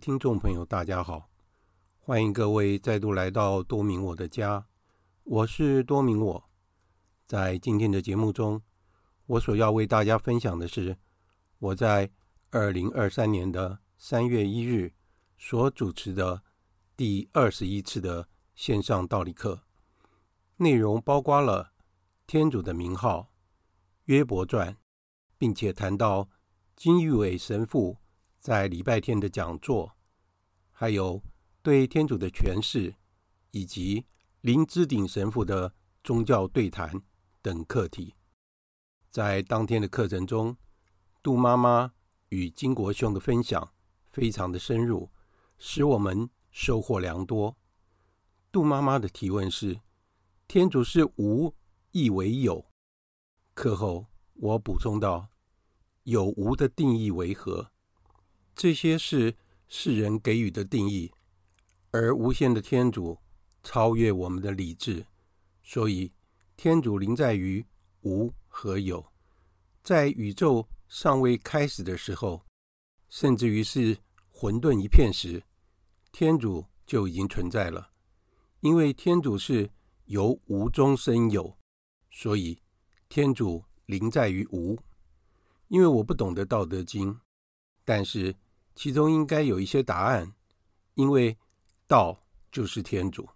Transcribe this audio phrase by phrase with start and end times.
[0.00, 1.28] 听众朋友，大家好，
[1.98, 4.66] 欢迎各位再度来到多明我的家。
[5.24, 6.50] 我是多明我。
[7.26, 8.62] 在今天的节目中，
[9.26, 10.96] 我所要为大家分享的是
[11.58, 12.10] 我在
[12.48, 14.94] 二零二三年的三月一日
[15.36, 16.42] 所主持的
[16.96, 19.60] 第二十一次的线上道理课，
[20.56, 21.72] 内容包括了
[22.26, 23.30] 天主的名号、
[24.06, 24.74] 约伯传，
[25.36, 26.30] 并且谈到
[26.74, 27.98] 金玉伟神父。
[28.40, 29.94] 在礼拜天的讲座，
[30.70, 31.22] 还有
[31.60, 32.94] 对天主的诠释，
[33.50, 34.06] 以及
[34.40, 37.02] 林之鼎神父的宗教对谈
[37.42, 38.14] 等课题，
[39.10, 40.56] 在当天的课程中，
[41.22, 41.92] 杜妈妈
[42.30, 43.74] 与金国兄的分享
[44.10, 45.10] 非常的深入，
[45.58, 47.54] 使我们收获良多。
[48.50, 49.82] 杜妈妈的提问是：
[50.48, 51.54] 天主是无
[51.90, 52.64] 亦为有？
[53.52, 55.28] 课后我补充道：
[56.04, 57.70] 有无的定义为何？
[58.60, 59.34] 这些是
[59.68, 61.10] 世人给予的定义，
[61.92, 63.16] 而无限的天主
[63.62, 65.06] 超越我们的理智，
[65.62, 66.12] 所以
[66.58, 67.64] 天主临在于
[68.02, 69.02] 无和有。
[69.82, 72.44] 在宇宙尚未开始的时候，
[73.08, 73.96] 甚至于是
[74.28, 75.42] 混沌一片时，
[76.12, 77.92] 天主就已经存在了。
[78.60, 79.70] 因为天主是
[80.04, 81.56] 由无中生有，
[82.10, 82.60] 所以
[83.08, 84.78] 天主临在于无。
[85.68, 87.14] 因为我不懂得《道德经》，
[87.86, 88.36] 但是。
[88.74, 90.32] 其中应该有一些答案，
[90.94, 91.36] 因为
[91.86, 93.28] 道就是天主。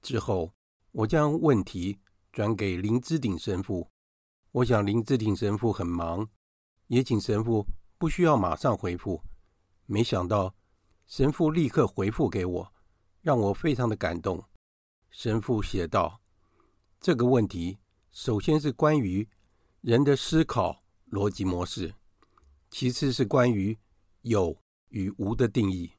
[0.00, 0.54] 之后，
[0.92, 1.98] 我将问题
[2.32, 3.90] 转给林之鼎神父。
[4.52, 6.28] 我想林之鼎神父很忙，
[6.86, 7.66] 也请神父
[7.98, 9.22] 不需要马上回复。
[9.86, 10.54] 没想到
[11.06, 12.72] 神父立刻回复给我，
[13.20, 14.42] 让我非常的感动。
[15.10, 16.20] 神父写道
[17.00, 17.78] ：“这个问题
[18.10, 19.28] 首先是关于
[19.80, 21.94] 人的思考逻辑模式，
[22.70, 23.78] 其次是关于。”
[24.24, 24.56] 有
[24.88, 25.92] 与无的定义，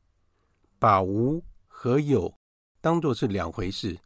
[0.79, 2.35] 把无和有
[2.81, 3.99] 当作是两回事，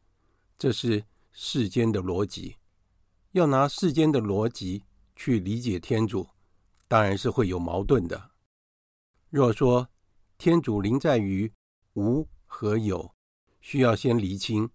[0.58, 2.58] 这是世间的逻辑。
[3.32, 4.84] 要拿世间的逻辑
[5.16, 6.28] 去理解天主，
[6.90, 8.32] 当然是会有矛盾的。
[9.30, 9.88] 若说
[10.38, 11.50] 天主临在于
[11.94, 13.16] 无和有，
[13.62, 14.70] 需要先厘清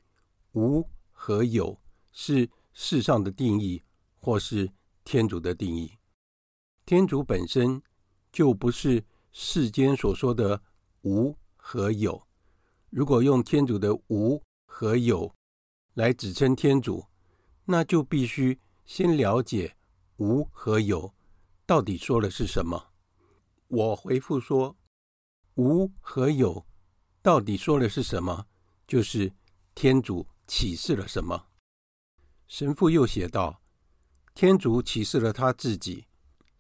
[0.53, 1.79] 无和有
[2.13, 3.83] 是世上的定义，
[4.19, 4.73] 或是
[5.05, 5.93] 天主的定义。
[6.87, 7.83] 天主本身
[8.33, 9.05] 就不是。
[9.37, 10.63] 世间所说的
[11.03, 12.25] 无和有，
[12.89, 15.35] 如果用天主的无和有
[15.95, 17.05] 来指称天主，
[17.65, 19.77] 那就必须先了解
[20.19, 21.13] 无和有
[21.67, 22.93] 到底说的是什么。
[23.67, 24.77] 我回复说，
[25.57, 26.65] 无和有
[27.21, 28.47] 到底说的是什么？
[28.87, 29.33] 就是
[29.75, 31.49] 天主启示了什么。
[32.47, 33.61] 神父又写道：
[34.33, 36.07] 天主启示了他自己，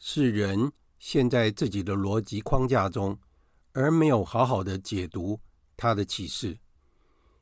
[0.00, 0.72] 是人。
[0.98, 3.18] 陷在自己的逻辑框架中，
[3.72, 5.38] 而没有好好的解读
[5.76, 6.58] 他的启示，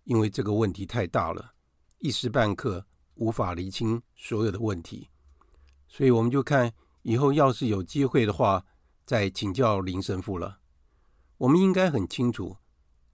[0.04, 1.52] 因为这个问题太大了，
[1.98, 2.84] 一时半刻
[3.14, 5.08] 无法厘清所有的问题，
[5.86, 6.72] 所以我们就看
[7.02, 8.64] 以后要是有机会的话，
[9.04, 10.58] 再请教林神父了。
[11.36, 12.56] 我们应该很清楚，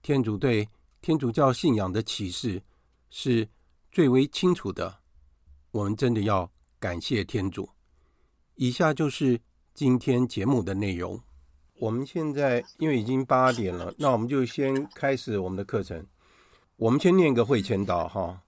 [0.01, 0.67] 天主对
[1.01, 2.63] 天主教信仰的启示
[3.09, 3.47] 是
[3.91, 4.99] 最为清楚的。
[5.71, 7.69] 我们真的要感谢天主。
[8.55, 9.39] 以下就是。
[9.79, 11.21] 今天节目的内容，
[11.77, 16.05] 我们现在因为已经八点了，那我们就先开始我们的课程。
[16.75, 18.43] 我们先念个会前祷哈。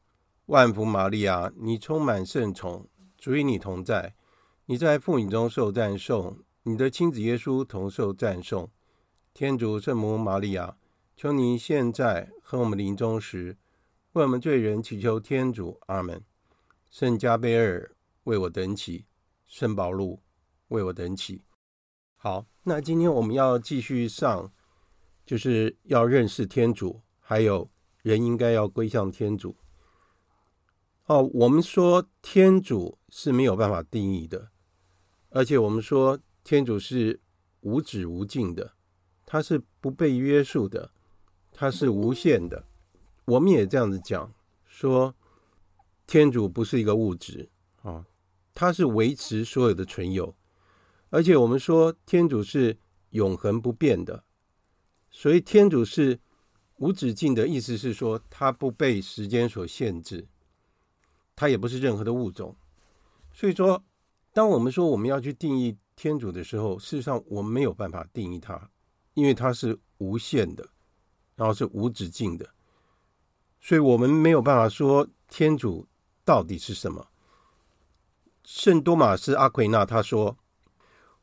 [0.47, 2.85] 万福玛利亚，你充满圣宠，
[3.17, 4.13] 主与你同在，
[4.65, 8.69] 你在妇女中受赞颂，你的亲子耶稣同受赞颂。
[9.33, 10.75] 天主圣母玛利亚，
[11.15, 13.55] 求你现在和我们临终时，
[14.11, 15.79] 为我们罪人祈求天主。
[15.85, 16.21] 阿门。
[16.89, 17.95] 圣加贝尔
[18.25, 19.05] 为我等祈，
[19.47, 20.19] 圣保禄。
[20.71, 21.43] 为我等祈。
[22.15, 24.51] 好，那今天我们要继续上，
[25.25, 27.69] 就是要认识天主，还有
[28.03, 29.57] 人应该要归向天主。
[31.07, 34.51] 哦，我们说天主是没有办法定义的，
[35.29, 37.19] 而且我们说天主是
[37.61, 38.75] 无止无尽的，
[39.25, 40.91] 他是不被约束的，
[41.51, 42.65] 他是无限的。
[43.25, 44.33] 我们也这样子讲，
[44.63, 45.13] 说
[46.07, 47.49] 天主不是一个物质
[47.81, 48.05] 啊，
[48.53, 50.33] 他是维持所有的存有。
[51.11, 52.75] 而且我们说，天主是
[53.11, 54.23] 永恒不变的。
[55.11, 56.19] 所以天主是
[56.77, 60.27] 无止境的，意思是说，它不被时间所限制，
[61.35, 62.55] 它也不是任何的物种。
[63.33, 63.83] 所以说，
[64.33, 68.69] 当我们说我们要去定义天主的时候，事实上我们没有办法定义它，
[69.13, 70.65] 因为它是无限的，
[71.35, 72.49] 然后是无止境的，
[73.59, 75.85] 所以我们没有办法说天主
[76.23, 77.05] 到底是什么。
[78.43, 80.35] 圣多玛斯阿奎那他说：“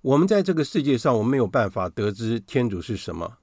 [0.01, 3.39] 我们在这个世界上，我们没有办法得知天主是什么，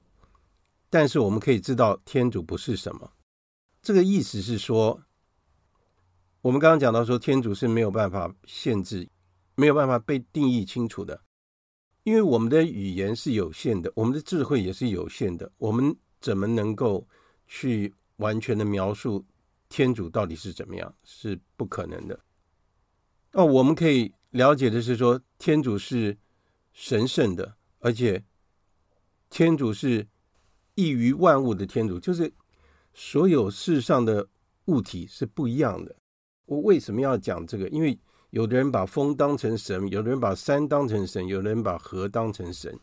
[0.90, 3.12] 但是我们可以知道天主不是什么。”
[3.84, 5.04] 这个意思是说，
[6.42, 9.07] 我们刚刚讲到说，天主是没有办法限制，
[9.56, 11.22] 没有办法被定义清楚的，
[12.04, 17.07] 因为我们的语言是有限的，我们的智慧也是有限的，我们怎么能够
[17.48, 19.24] 去完全的描述
[19.68, 20.96] 天主到底是怎么样？
[21.04, 22.19] 是不可能的。
[23.34, 26.18] 哦，我们可以了解的是说，天主是
[26.75, 28.22] 神圣的，而且
[29.30, 30.06] 天主是
[30.75, 32.33] 异于万物的天主，就是
[32.94, 34.27] 所有世上的
[34.66, 35.95] 物体是不一样的。
[36.45, 37.69] 我为什么要讲这个？
[37.69, 37.98] 因为
[38.31, 42.78] 有的人把风当成神，有的人把山当成神，有的人把河当成神。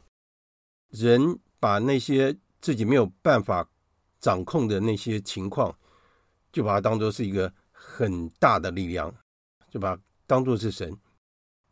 [0.88, 3.68] 人把那些自己没有办法
[4.18, 5.78] 掌控的那些情况，
[6.50, 9.14] 就把它当做是一个很大的力量，
[9.70, 10.00] 就把。
[10.24, 10.96] 当做是神，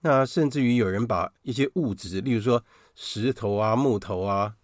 [0.00, 2.64] 那甚至于有人把一些物质，例如说
[2.94, 4.56] 石头啊、木头啊，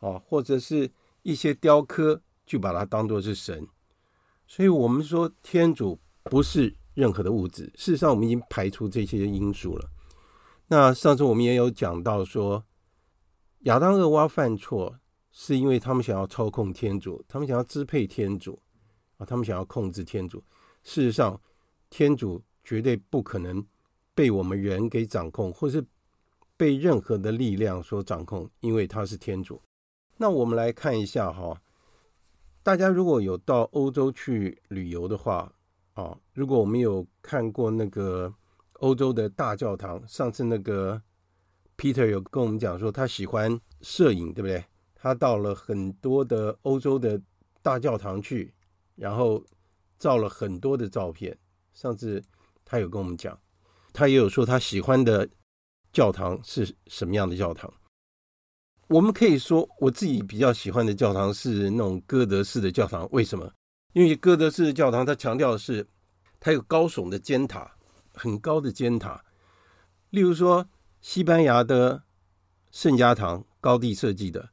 [0.00, 0.90] 哦，或者是
[1.22, 3.66] 一些雕刻，就把它当做是神。
[4.46, 7.66] 所以，我们说天主不是任何的物质。
[7.76, 9.90] 事实上，我们已经排除这些因素了。
[10.66, 12.64] 那上次我们也有讲到说，
[13.60, 14.98] 亚当、厄娃犯错，
[15.30, 18.60] 是因为他们想要操控天主，他们想要支配天主
[19.18, 20.42] 啊，他们想要控制天主。
[20.82, 21.40] 事实上，
[21.88, 22.42] 天主。
[22.62, 23.66] 绝对不可能
[24.14, 25.84] 被我们人给掌控，或是
[26.56, 29.60] 被任何的力量所掌控，因为他是天主。
[30.16, 31.62] 那我们来看一下哈，
[32.62, 35.52] 大家如果有到欧洲去旅游的话
[35.94, 38.34] 啊，如果我们有看过那个
[38.74, 41.00] 欧洲的大教堂，上次那个
[41.76, 44.64] Peter 有跟我们讲说他喜欢摄影，对不对？
[44.94, 47.20] 他到了很多的欧洲的
[47.62, 48.52] 大教堂去，
[48.96, 49.42] 然后
[49.98, 51.38] 照了很多的照片，
[51.72, 52.22] 上次。
[52.62, 53.36] 他有跟我们讲，
[53.92, 55.28] 他也有说他喜欢的
[55.92, 57.72] 教堂是什么样的教堂。
[58.88, 63.08] 我们可以说，我自己比较喜欢的教堂是那种哥德式的教堂。
[63.12, 63.52] 为什么？
[63.92, 65.86] 因为哥德式的教堂，它强调的是
[66.40, 67.76] 它有高耸的尖塔，
[68.14, 69.24] 很高的尖塔。
[70.10, 70.68] 例如说，
[71.00, 72.02] 西班牙的
[72.72, 74.50] 圣家堂，高地设计的。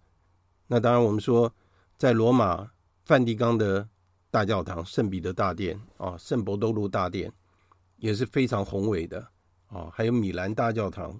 [0.67, 1.51] 那当然，我们说
[1.97, 2.71] 在罗马
[3.05, 3.89] 梵蒂冈的
[4.29, 7.33] 大教堂，圣彼得大殿啊，圣伯多禄大殿。
[7.97, 9.27] 也是非常宏伟的
[9.67, 11.19] 啊，还有米兰大教堂。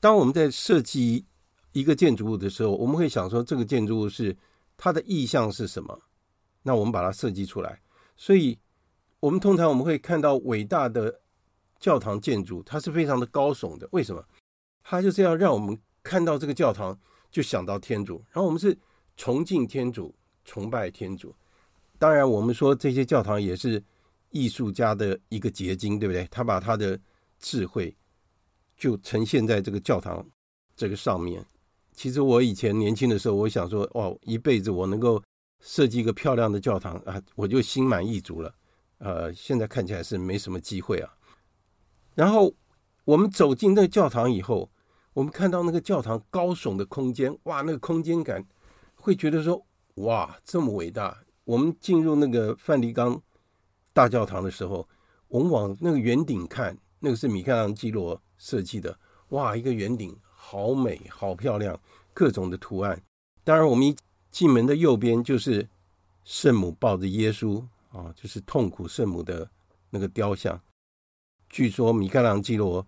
[0.00, 1.26] 当我们在设计
[1.72, 4.36] 一个建筑物的时候，我们会想说，这个建筑物是
[4.76, 6.00] 它的意象是什么？
[6.62, 7.80] 那我们把它设计出来。
[8.16, 8.58] 所以，
[9.20, 11.20] 我们通常我们会看到伟大的
[11.78, 13.88] 教堂建筑，它是非常的高耸的。
[13.92, 14.24] 为什么？
[14.82, 16.98] 它就是要让我们看到这个教堂
[17.30, 18.76] 就想到天主，然后我们是
[19.16, 21.34] 崇敬天主、崇拜天主。
[21.98, 23.82] 当然，我们说这些教堂也是。
[24.32, 26.26] 艺术家的一个结晶，对不对？
[26.30, 26.98] 他把他的
[27.38, 27.94] 智慧
[28.76, 30.26] 就呈现在这个教堂
[30.74, 31.44] 这个上面。
[31.94, 35.22] 其实我以前年轻的时候，我想说，哦，一辈子我能够
[35.60, 38.54] 设计一个漂亮的教堂啊，我就心满意足了。
[38.98, 41.12] 呃，现在看起来是没什么机会啊。
[42.14, 42.54] 然后
[43.04, 44.70] 我们走进那个教堂以后，
[45.12, 48.42] 我们看到那个教堂高耸的空间，哇，那个空间感
[48.94, 51.22] 会觉得说，哇，这么伟大。
[51.44, 53.22] 我们进入那个梵蒂冈。
[53.92, 54.88] 大教堂的时候，
[55.28, 58.98] 我们往那个圆顶看，那个是米开朗基罗设计的。
[59.28, 61.78] 哇，一个圆顶，好美，好漂亮，
[62.12, 63.02] 各种的图案。
[63.44, 63.96] 当然，我们一
[64.30, 65.68] 进门的右边就是
[66.24, 69.50] 圣母抱着耶稣啊，就是痛苦圣母的
[69.90, 70.60] 那个雕像。
[71.48, 72.86] 据说米开朗基罗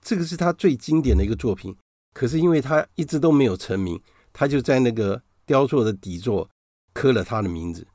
[0.00, 1.76] 这个是他最经典的一个作品，
[2.14, 4.00] 可是因为他一直都没有成名，
[4.32, 6.48] 他就在那个雕塑的底座
[6.92, 7.86] 刻了他的名字。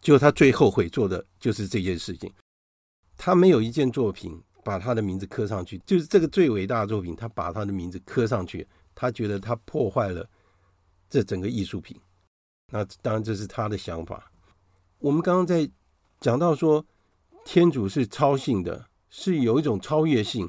[0.00, 2.32] 就他最后悔做的就是这件事情，
[3.18, 10.26] 他没有一件作品把他的名字刻上去，就是这个最伟大的作品，他把他的名字刻上去，他觉得他破坏了
[11.10, 12.00] 这整个艺术品。
[12.72, 14.32] 那当然这是他的想法。
[15.00, 15.70] 我们刚刚在
[16.18, 16.82] 讲到说，
[17.44, 20.48] 天主是超性的，是有一种超越性，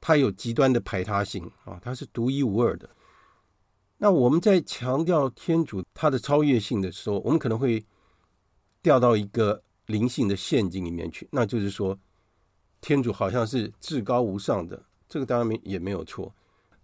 [0.00, 2.88] 他有极端的排他性啊，他是独一无二的。
[3.98, 7.84] 那我们在强调天主他的超越性的时候，我们可能会。
[8.84, 11.98] 掉到一个灵性的陷阱里面去，那就是说，
[12.82, 16.30] 天主好像是至高无上的，这个当然没也没有错，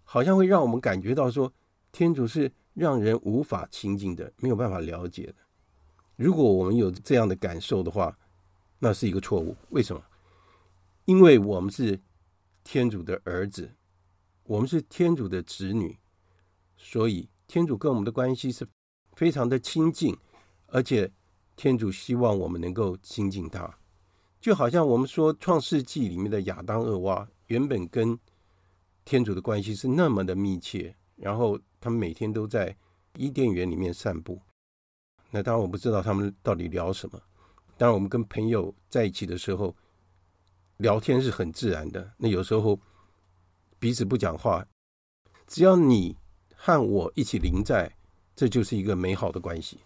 [0.03, 1.53] 好像会让我们感觉到说，
[1.91, 5.35] 天主是让人无法亲近的，没有办法了解的。
[6.15, 8.17] 如果我们有这样的感受的话，
[8.79, 9.55] 那是一个错误。
[9.69, 10.03] 为什么？
[11.05, 11.99] 因为我们是
[12.63, 13.69] 天主的儿子，
[14.45, 15.95] 我们是天主的子女，
[16.77, 18.67] 所以天主跟我们的关系是
[19.13, 20.17] 非常的亲近，
[20.65, 21.11] 而且
[21.61, 23.71] 天主希望我们能够亲近他。
[24.39, 28.17] 就好像我们说《创世纪》里面的亚当、厄娃，原本跟
[29.05, 32.75] 天主的关系是那么的密切，然后他们每天都在
[33.15, 34.41] 伊甸园里面散步。
[35.29, 37.21] 那当然，我不知道他们到底聊什么。
[37.77, 39.75] 当然，我们跟朋友在一起的时候，
[40.77, 42.11] 聊天是很自然的。
[42.17, 42.79] 那有时候
[43.77, 44.65] 彼此不讲话，
[45.45, 46.17] 只要你
[46.55, 47.95] 和我一起临在，
[48.35, 49.77] 这就是一个美好的关系。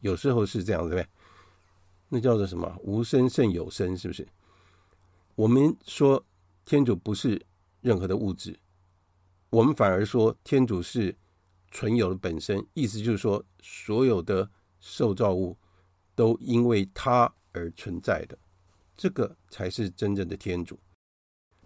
[0.00, 1.08] 有时候是这样，对不对？
[2.14, 2.76] 那叫做什么？
[2.82, 4.28] 无声胜有声，是不是？
[5.34, 6.22] 我们说
[6.66, 7.40] 天主不是
[7.80, 8.54] 任何的物质，
[9.48, 11.16] 我们反而说天主是
[11.70, 12.62] 存有的本身。
[12.74, 14.50] 意思就是说，所有的。
[14.84, 15.56] 受造物
[16.16, 18.36] 都因为他而存在的，
[18.96, 20.76] 这个才是真正的天主。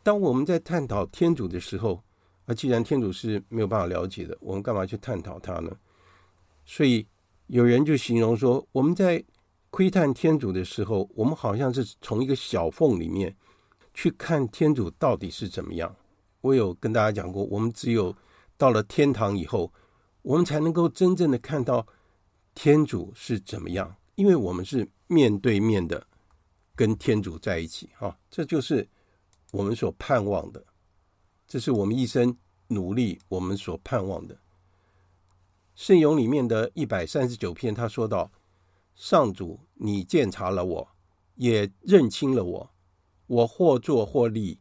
[0.03, 2.05] 当我们在探讨天主的时候，
[2.45, 5.75] 而既然天主是没有办法了解的，我们干嘛去探讨他呢？
[6.67, 7.07] 所以
[7.47, 9.25] 有人就形容说，我们在
[9.77, 13.37] 窥探天主的时候，我们好像是从一个小缝里面
[13.93, 15.95] 去看天主到底是怎么样。
[16.41, 18.17] 我有跟大家讲过，我们只有
[18.57, 19.71] 到了天堂以后，
[20.23, 21.87] 我们才能够真正的看到。
[22.55, 23.95] 天主是怎么样？
[24.15, 26.07] 因为我们是面对面的
[26.75, 28.89] 跟天主在一起，哈，这就是
[29.53, 30.65] 我们所盼望的，
[31.47, 32.35] 这是我们一生
[32.69, 34.35] 努力我们所盼望的。
[35.75, 38.33] 圣咏里面的一百三十九篇，他说道
[38.97, 40.89] ：“上主，你鉴察了我，
[41.35, 42.75] 也认清了我，
[43.27, 44.59] 我或坐或立，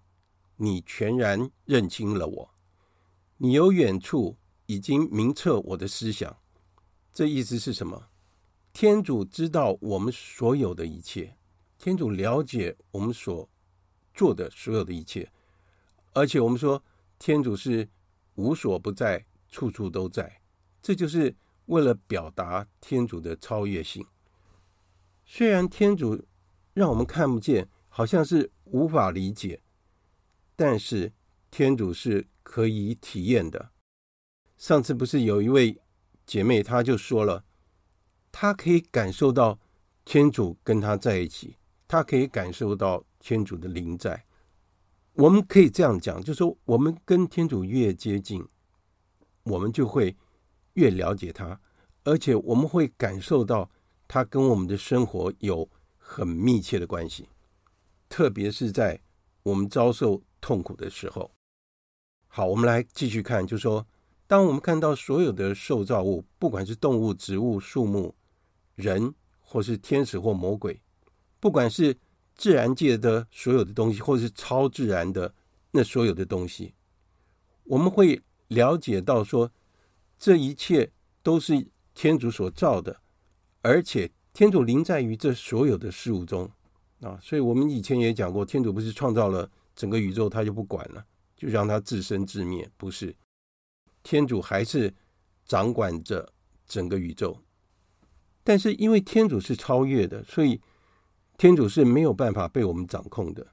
[0.58, 2.54] 你全然认清了我，
[3.38, 6.38] 你由远处已经明测我的思想。”
[7.14, 8.10] 这意思是什么？
[8.74, 11.38] 天主知道我们所有的一切，
[11.78, 13.50] 天主了解我们所
[14.14, 15.32] 做的所有的一切，
[16.12, 16.84] 而且我们说
[17.18, 17.88] 天主是
[18.36, 20.42] 无所不在，处处都在，
[20.82, 21.34] 这就是
[21.68, 24.06] 为了表达天主的超越性。
[25.26, 26.24] 虽然天主
[26.74, 29.62] 让我们看不见，好像是无法理解，
[30.56, 31.12] 但是
[31.50, 33.72] 天主是可以体验的。
[34.58, 35.82] 上次不是有一位
[36.26, 37.44] 姐妹，她就说了，
[38.32, 39.60] 她可以感受到
[40.06, 44.26] 天主跟她在一起，她可以感受到天主的灵在。
[45.14, 48.46] 我们可以这样讲，就说，我们跟天主越接近，
[49.44, 50.16] 我们就会
[50.74, 51.60] 越了解他，
[52.04, 53.72] 而且我们会感受到
[54.08, 57.28] 他跟我们的生活有很密切的关系，
[58.10, 59.00] 特别是在
[59.44, 61.32] 我们遭受痛苦的时候。
[62.28, 63.86] 好，我们来继续看，就说。
[64.28, 68.16] 当我们看到所有的受造物，不管是动物、植物、树木、
[68.74, 70.82] 人，或是天使或魔鬼，
[71.40, 71.96] 不管是
[72.34, 75.32] 自然界的所有的东西，或是超自然的
[75.70, 76.74] 那所有的东西，
[77.66, 79.52] 我们会了解到说，
[80.18, 83.00] 这一切都是天主所造的，
[83.66, 86.48] 而且天主临在于这所有的事物中
[87.02, 87.18] 啊。
[87.20, 91.04] 所以我们以前也讲过，天主不是创造了整个宇宙，他就不管了，
[91.36, 93.16] 就让他自生自灭，不是。
[94.04, 94.94] 天主还是
[95.48, 96.32] 掌管着
[96.68, 97.40] 整个宇宙，
[98.44, 100.62] 但是因为天主是超越的，所以
[101.40, 103.48] 天主是没有办法被我们掌控的。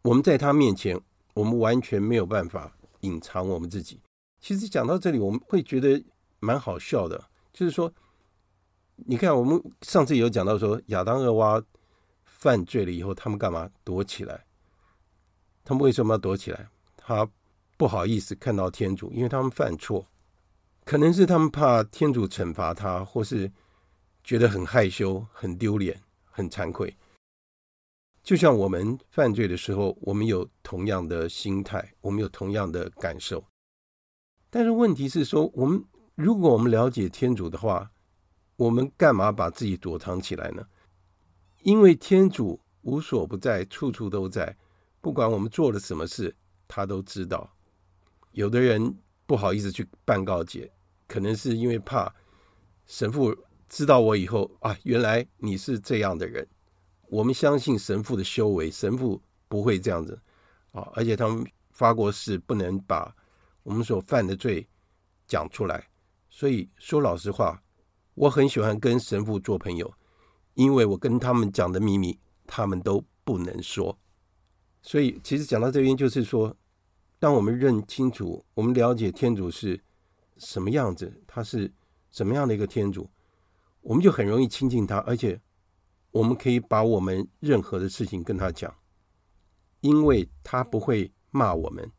[0.00, 0.98] 我们在他面前，
[1.34, 4.00] 我们完全没有办法隐藏我们自己。
[4.40, 6.02] 其实讲到这里，我们会觉得
[6.40, 7.92] 蛮好笑的，就是说，
[9.06, 11.62] 你看，我们上次有讲到说，亚当、厄娃
[12.24, 14.44] 犯罪了以后，他们干嘛躲起来？
[15.64, 16.68] 他们为什么要躲起来？
[16.96, 17.28] 他。
[17.78, 20.04] 不好意思看到天主，因为他们犯错，
[20.84, 23.48] 可能是他们怕天主惩罚他，或是
[24.24, 26.92] 觉得很害羞、很丢脸、很惭愧。
[28.24, 33.44] 就像我们犯罪的时候，我们有同样的心态，我们有同样的感受。
[34.50, 35.80] 但是问题是说，我们
[36.16, 37.88] 如果我们了解天主的话，
[38.58, 40.66] 我们干嘛把自己躲藏起来呢？
[41.62, 44.56] 因为天主无所不在，处处都在，
[45.00, 46.34] 不管我们做了什么事，
[46.66, 47.54] 他都知道。
[48.32, 50.72] 有的人不好意思去办告解，
[51.06, 52.12] 可能是因为怕
[52.84, 53.32] 神父
[53.68, 56.44] 知道我以后啊，原来你是这样的人。
[57.08, 60.20] 我们相信神父的修为，神父不会这样子
[60.72, 63.14] 啊，而且他们发过誓，不能把
[63.62, 64.66] 我们所犯的罪
[65.28, 65.88] 讲出来。
[66.28, 67.62] 所以说老实话，
[68.18, 69.92] 我很喜欢跟神父做朋友，
[70.54, 73.98] 因为我跟他们讲的秘密，他们都不能说。
[74.82, 76.54] 所以其实讲到这边，就是说。
[77.20, 79.82] 当我们认清楚，我们了解天主是
[80.36, 81.68] 什么样子，他是
[82.12, 83.10] 什么样的一个天主，
[83.80, 85.40] 我们就很容易亲近他，而且
[86.12, 88.72] 我们可以把我们任何的事情跟他讲，
[89.80, 91.90] 因为他不会骂我们，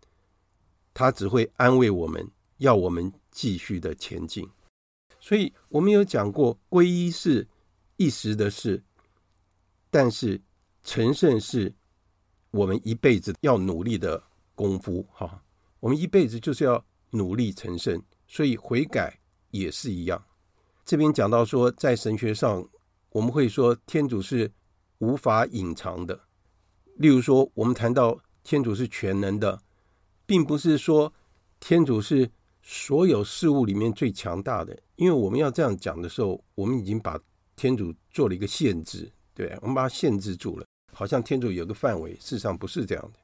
[0.93, 2.25] 他只会安慰我们，
[2.59, 4.49] 要我们继续的前进。
[5.29, 7.47] 所以我们有讲过，皈依是
[7.97, 8.83] 一时的事，
[9.91, 10.41] 但是
[10.81, 11.71] 成圣是
[12.49, 14.23] 我们一辈子要努力的
[14.55, 15.07] 功夫。
[15.11, 15.39] 哈，
[15.81, 19.19] 我们一辈子就是要努力成圣，所以悔改
[19.51, 20.19] 也是一样。
[20.83, 22.67] 这边讲到说，在神学上，
[23.11, 24.51] 我们会说天主是
[24.97, 26.19] 无法隐藏的。
[26.95, 29.61] 例如说，我们谈到天主是全能的，
[30.25, 31.13] 并不是说
[31.59, 32.31] 天主是
[32.63, 34.75] 所有事物里面最强大的。
[34.99, 37.17] 因为我们要这样讲的时候，我们已经把
[37.55, 43.19] 天主做了一个限制，对，我们把它限制住了，好像天主有个范围，事实上不是这样的。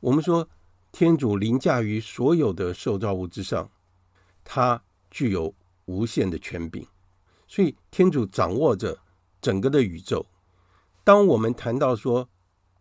[0.00, 0.48] 我们说
[0.90, 3.70] 天主凌驾于所有的受造物之上，
[4.42, 6.86] 他具有无限的权柄，
[7.46, 8.98] 所以天主掌握着
[9.42, 10.24] 整个的宇宙。
[11.04, 12.26] 当我们谈到说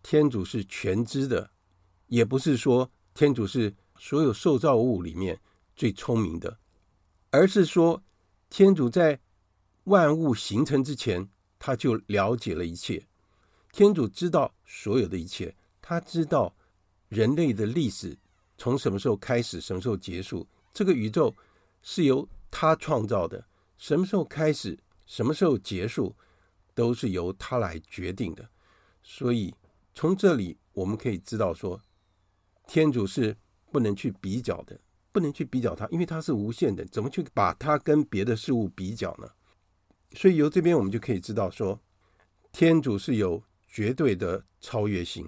[0.01, 1.51] 天主是全知的，
[2.07, 5.37] 也不是说天主是所有受造物里面
[5.75, 6.57] 最聪明的，
[7.29, 8.01] 而是说。
[8.49, 9.19] 天主在
[9.85, 11.27] 万物形成之前，
[11.59, 13.05] 他就了解了一切。
[13.71, 16.55] 天主知道所有的一切，他知道
[17.09, 18.17] 人类的历史
[18.57, 20.47] 从什么时候开始，什么时候结束。
[20.73, 21.35] 这个宇宙
[21.81, 23.45] 是由他创造的，
[23.77, 26.15] 什么时候开始，什么时候结束，
[26.73, 28.47] 都是由他来决定的。
[29.03, 29.53] 所以
[29.93, 31.79] 从这里我们可以知道说，
[32.67, 33.35] 天主是
[33.71, 34.79] 不能去比较的。
[35.17, 39.27] 不能去比较它，因为它是无限的，怎么去把它跟别的事物比较呢？
[40.11, 41.81] 所以由这边我们就可以知道说，
[42.51, 45.27] 天主是有绝对的超越性。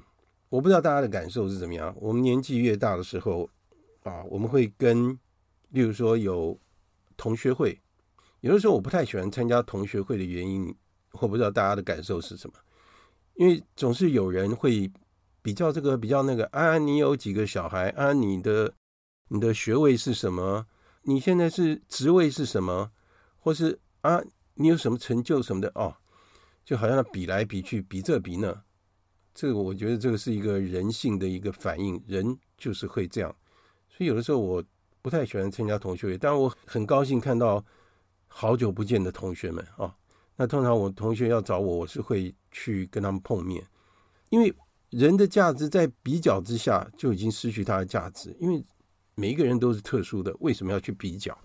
[0.50, 1.92] 我不知道大家的感受是怎么样。
[2.00, 3.50] 我们年纪越大的时候
[4.04, 5.18] 啊，我们会跟，
[5.70, 6.56] 例如说有
[7.18, 7.82] 同学会，
[8.42, 10.72] 有的时候我不太喜欢参加同学会的原因，
[11.14, 12.54] 我不知道大家的感受是什么，
[13.34, 14.92] 因为总是有人会
[15.42, 18.72] 比较这个比较那个啊，你有几个小孩啊，你的。
[19.30, 20.68] 你的学位是什么？
[21.04, 22.92] 你现在是职位是什么？
[23.40, 24.22] 或是啊，
[24.56, 25.96] 你有什么成就什么的哦？
[26.66, 28.64] 就好像比来比去，比这比那，
[29.34, 33.34] 这个我觉得这个是一个人性的一个反应，人就是会这样。
[33.88, 34.64] 所以有的时候我
[35.02, 37.64] 不太喜欢参加同学会，但我很高兴看到
[38.28, 39.96] 好久不见的同学们啊。
[40.36, 43.66] 那通常我同学要找我，我是会去跟他们碰面，
[44.30, 44.54] 因为
[44.90, 48.66] 人的价值在比较之下就已经失去它的价值，因为。
[49.20, 51.38] 每一个人都是特殊的，为什么要去比较？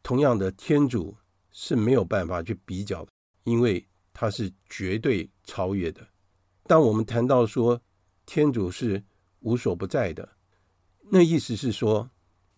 [0.00, 1.12] 同样的，天主
[1.50, 3.04] 是没有办法去比较，
[3.42, 6.06] 因为他是绝对超越的。
[6.68, 7.82] 当我们谈到说
[8.26, 9.02] 天主是
[9.40, 10.36] 无所不在的，
[11.10, 12.08] 那意思是说，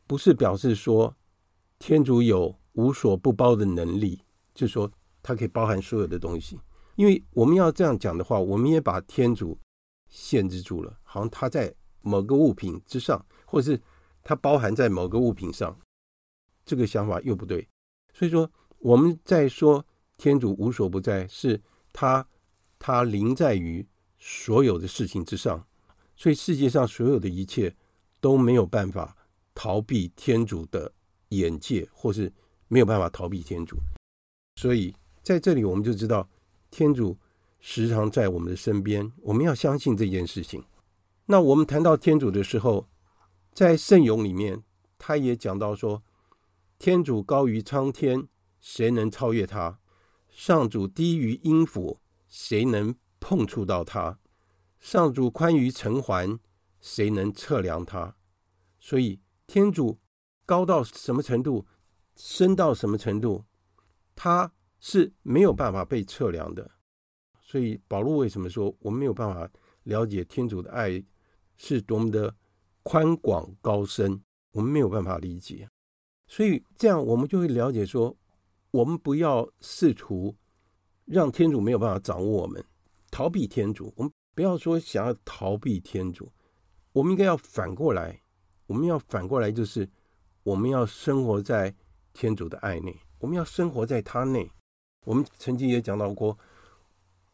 [0.07, 1.16] 不是表示说
[1.78, 4.20] 天主有无所不包的能力，
[4.54, 6.61] 就是说它可以包含所有的东西。
[6.96, 9.59] 因为我们要这样讲的话，我们也把天主
[10.11, 13.81] 限制住了，好像他在某个物品之上，或是。
[14.28, 15.74] 它包含在某个物品上，
[16.66, 17.66] 这个想法又不对。
[18.12, 19.82] 所以说，我们在说
[20.18, 21.58] 天主无所不在，是
[21.94, 22.28] 他
[22.78, 23.86] 他临在于
[24.18, 25.66] 所有的事情之上，
[26.14, 27.74] 所以世界上所有的一切
[28.20, 29.16] 都没有办法
[29.54, 30.92] 逃避天主的
[31.30, 32.30] 眼界，或是
[32.66, 33.78] 没有办法逃避天主。
[34.56, 36.28] 所以在这里，我们就知道
[36.70, 37.16] 天主
[37.60, 40.62] 时常在我们的身边，我们要相信这件事情。
[41.24, 42.86] 那我们谈到天主的时候，
[43.59, 44.62] 在圣咏里面，
[44.99, 46.05] 他也讲到说
[46.79, 48.29] ：“天主高于苍天，
[48.61, 49.81] 谁能超越他？
[50.29, 54.21] 上主低于阴府，谁能碰触到他？
[54.79, 56.38] 上主宽于尘寰，
[56.81, 58.14] 谁能测量他？”
[58.79, 59.99] 所以，天主
[60.47, 61.66] 高到什么程度，
[62.14, 63.44] 深到什么程度，
[64.14, 66.71] 他是没有办法被测量的。
[67.40, 69.51] 所以，保罗为什么说我们没有办法
[69.83, 71.03] 了解天主的爱
[71.57, 72.37] 是多么的？
[72.88, 74.22] 宽广高深，
[74.53, 75.68] 我们没有办法理解，
[76.27, 78.16] 所以这样我们就会了解说，
[78.70, 80.35] 我们不要试图
[81.05, 82.64] 让天主没有办法掌握我们，
[83.11, 83.92] 逃避天主。
[83.94, 86.33] 我们不要说想要逃避天主，
[86.92, 88.22] 我们应该要反过来，
[88.66, 89.87] 我们要反过来，就是
[90.42, 91.74] 我们要生活在
[92.14, 94.51] 天主的爱内，我们要生活在他内。
[95.05, 96.38] 我们曾经也讲到过，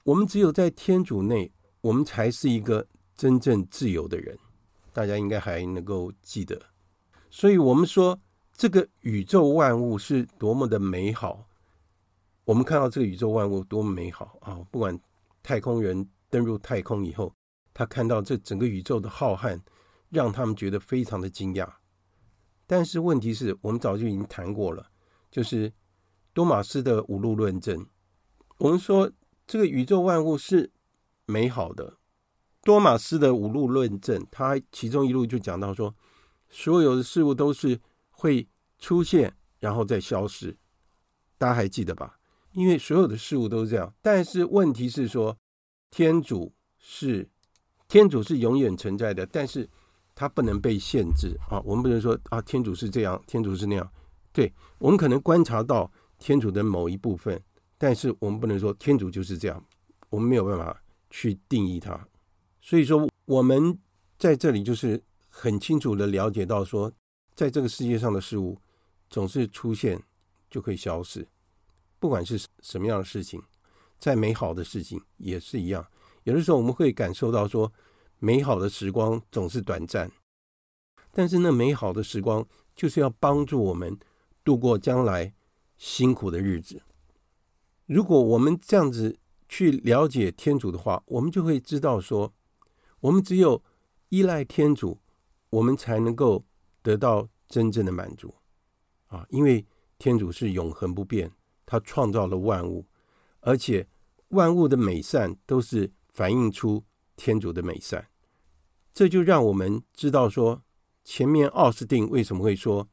[0.03, 4.37] 我们只有在天主内，我们才是一个真正自由的人。
[4.94, 6.59] 大家应该还能够记得，
[7.28, 8.20] 所以我们说
[8.52, 11.48] 这个宇宙万物是多么的美好。
[12.44, 14.61] 我们看到这个宇宙万物多么美好啊！
[14.70, 14.96] 不管
[15.42, 17.35] 太空人登入太空以后，
[17.72, 19.61] 他看到这整个宇宙的浩瀚，
[20.11, 21.68] 让他们觉得非常的惊讶。
[22.64, 24.87] 但是问题是我们早就已经谈过了，
[25.28, 25.72] 就是
[26.33, 27.85] 多玛斯的五路论证。
[28.59, 29.11] 我们说
[29.44, 30.70] 这个宇宙万物是
[31.26, 31.96] 美好的。
[32.64, 35.94] 多玛斯的五路论证，他其中一路就讲到说，
[36.48, 37.79] 所有的事物都是
[38.11, 38.48] 会
[38.79, 40.57] 出现，然后再消失。
[41.37, 42.18] 大家还记得吧？
[42.53, 43.92] 因为所有的事物都是这样。
[44.00, 45.37] 但是问题是说，
[45.90, 47.29] 天主是
[47.87, 49.68] 天主是永远存在的，但是
[50.14, 51.61] 他不能被限制啊。
[51.64, 53.92] 我们不能说啊，天主是这样，天主是那样。
[54.33, 57.38] 对，我们可能观察到天主的某一部分，
[57.77, 59.62] 但是我们不能说天主就是这样，
[60.09, 62.09] 我们没有办法去定义它。
[62.66, 63.79] 所以说，我们
[64.18, 66.90] 在这里就是很清楚的了解到，说，
[67.35, 68.59] 在这个世界上的事物
[69.11, 70.03] 总是出现
[70.50, 71.29] 就可以消失，
[71.98, 73.42] 不管是什么样的事情，
[73.98, 75.87] 再美好的事情也是一样。
[76.22, 77.70] 有的时候我们会感受到说，
[78.18, 80.11] 美好的时光总是短暂，
[81.12, 83.98] 但是那美好的时光就是要帮助我们
[84.42, 85.35] 度过将来
[85.77, 86.81] 辛苦的日子。
[87.85, 89.18] 如果我们这样子
[89.50, 92.33] 去了解天主的话，我们就会知道说。
[93.05, 93.62] 我们只有
[94.09, 94.99] 依赖天主，
[95.51, 96.43] 我们才能够
[96.83, 98.35] 得到真正的满足
[99.09, 99.27] 啊！
[99.29, 99.67] 因为
[99.99, 101.31] 天主是永恒不变，
[101.67, 102.87] 他创造了万物，
[103.40, 103.87] 而且
[104.29, 106.83] 万物的美善都是反映出
[107.14, 108.09] 天主的美善。
[108.95, 110.62] 这就让我们知道说，
[111.05, 112.88] 前面奥斯定为什么会说，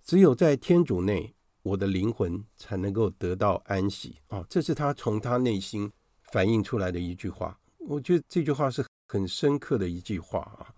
[0.00, 4.46] 只有在天主内，我的灵魂才能够得到安息啊！
[4.48, 5.90] 这是他从他内心
[6.22, 7.58] 反映出来的一句话。
[7.78, 8.86] 我觉得这句话是。
[9.06, 10.74] 很深刻的一句话啊，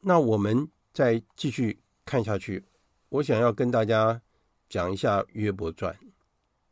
[0.00, 2.64] 那我们再继续看下去。
[3.08, 4.20] 我想要跟大家
[4.68, 5.96] 讲一下约伯传。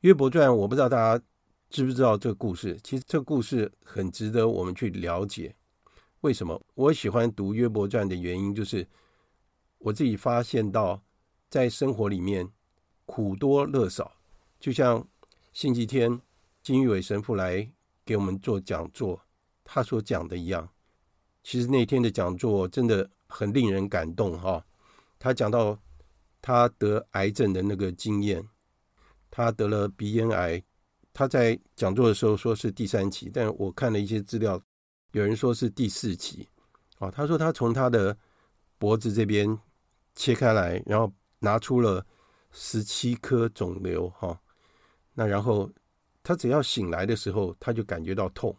[0.01, 1.25] 约伯传，我不知道大家
[1.71, 2.79] 知不知道这个故事。
[2.83, 5.55] 其实这个故事很值得我们去了解。
[6.21, 8.87] 为什么我喜欢读约伯传的原因，就是
[9.79, 11.03] 我自己发现到
[11.49, 12.51] 在生活里面
[13.07, 14.13] 苦多乐少，
[14.59, 15.07] 就像
[15.53, 16.21] 星期天
[16.63, 17.71] 金玉伟神父来
[18.05, 19.21] 给我们做讲座，
[19.63, 20.69] 他所讲的一样。
[21.45, 24.65] 其实那天的讲座真的很令人感动哈，
[25.19, 25.79] 他讲到
[26.41, 28.43] 他得癌症的那个经验，
[29.31, 30.63] 他得了鼻咽癌，
[31.13, 34.59] 他在讲座的时候说是第三期，但我看了一些资料，
[35.13, 36.49] 有人说是第四期。
[36.99, 38.17] 啊，他说他从他的
[38.79, 39.59] 脖子这边
[40.15, 42.07] 切开来，然后拿出了
[42.53, 44.41] 十七颗肿瘤哈，
[45.13, 45.71] 那然后
[46.23, 48.57] 他只要醒来的时候，他就感觉到痛，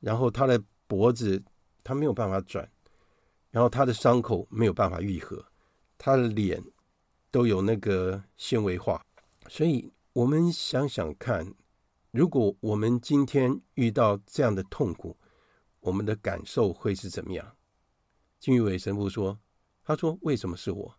[0.00, 1.40] 然后他的脖子。
[1.88, 2.70] 他没有办法转，
[3.50, 5.42] 然后他的伤口没有办法愈合，
[5.96, 6.62] 他的脸
[7.30, 9.02] 都有那个纤维化，
[9.48, 11.50] 所以我们想想看，
[12.10, 15.16] 如果我们今天遇到这样的痛苦，
[15.80, 17.56] 我们的感受会是怎么样？
[18.38, 19.38] 金玉伟神父说
[19.82, 20.94] ：“他说为什么是我？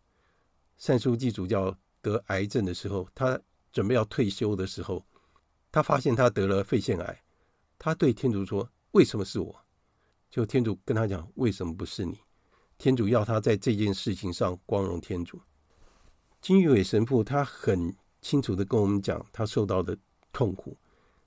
[0.79, 3.39] 善书记主教得癌症的时候，他
[3.71, 5.05] 准备要退休的时候，
[5.71, 7.21] 他发现他得了肺腺癌，
[7.77, 9.55] 他对天主说：为什么是我？”
[10.29, 12.19] 就天主跟他讲，为什么不是你？
[12.77, 15.41] 天主要他在这件事情上光荣天主。
[16.41, 19.97] 金玉伟神父他很清楚的跟我们讲，他受到的
[20.31, 20.77] 痛苦，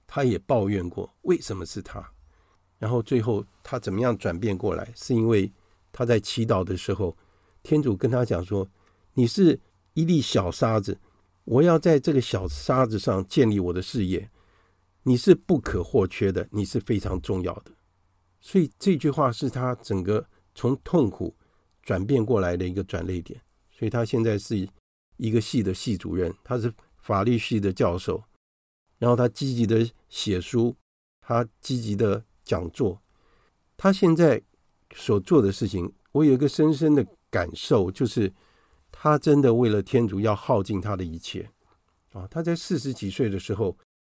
[0.06, 2.12] 他也抱怨过，为什么是他？
[2.78, 4.90] 然后最后他怎么样转变过来？
[4.94, 5.52] 是因为
[5.92, 7.16] 他在祈祷的时候，
[7.62, 8.66] 天主跟他讲说
[9.14, 9.60] ：“你是
[9.94, 10.98] 一粒小沙子，
[11.44, 14.30] 我要在这个小沙子上建立我的事业，
[15.02, 17.72] 你是不可或缺的，你是非常重要的。”
[18.42, 21.34] 所以这句话是他整个从痛苦
[21.80, 23.40] 转变过来的一个转捩点。
[23.70, 24.68] 所以他现在是
[25.16, 28.22] 一个系的系主任，他是法律系的教授，
[28.98, 30.76] 然后他积极的写书，
[31.20, 33.00] 他积极的讲座。
[33.76, 34.42] 他现在
[34.94, 38.32] 所做的事情，我有一个深深的感受，就是
[38.90, 41.50] 他真的为了天主要耗尽他的一切
[42.12, 42.26] 啊！
[42.30, 43.76] 他在四十几岁的时候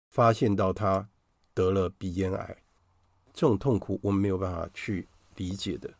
[0.09, 1.09] 发现到他
[1.53, 2.62] 得了鼻咽癌。
[3.33, 5.91] 这种痛苦我们没有办法去理解的，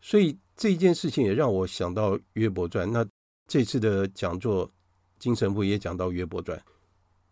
[0.00, 2.90] 所以这件事情也让我想到约伯传。
[2.90, 3.06] 那
[3.46, 4.70] 这次的讲座，
[5.18, 6.60] 金神父也讲到约伯传。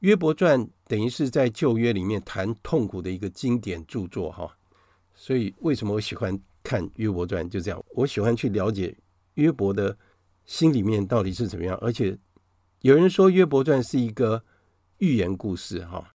[0.00, 4.56] 约伯传等于是在旧约里面谈痛苦的一个经典著作哈。
[5.14, 7.48] 所以为什么我喜欢看约伯传？
[7.50, 8.96] 就这样，我喜欢去了解
[9.34, 9.96] 约伯的
[10.44, 11.76] 心里面到底是怎么样。
[11.78, 12.16] 而且
[12.82, 14.44] 有人说约伯传是一个
[14.98, 16.12] 寓言故事哈。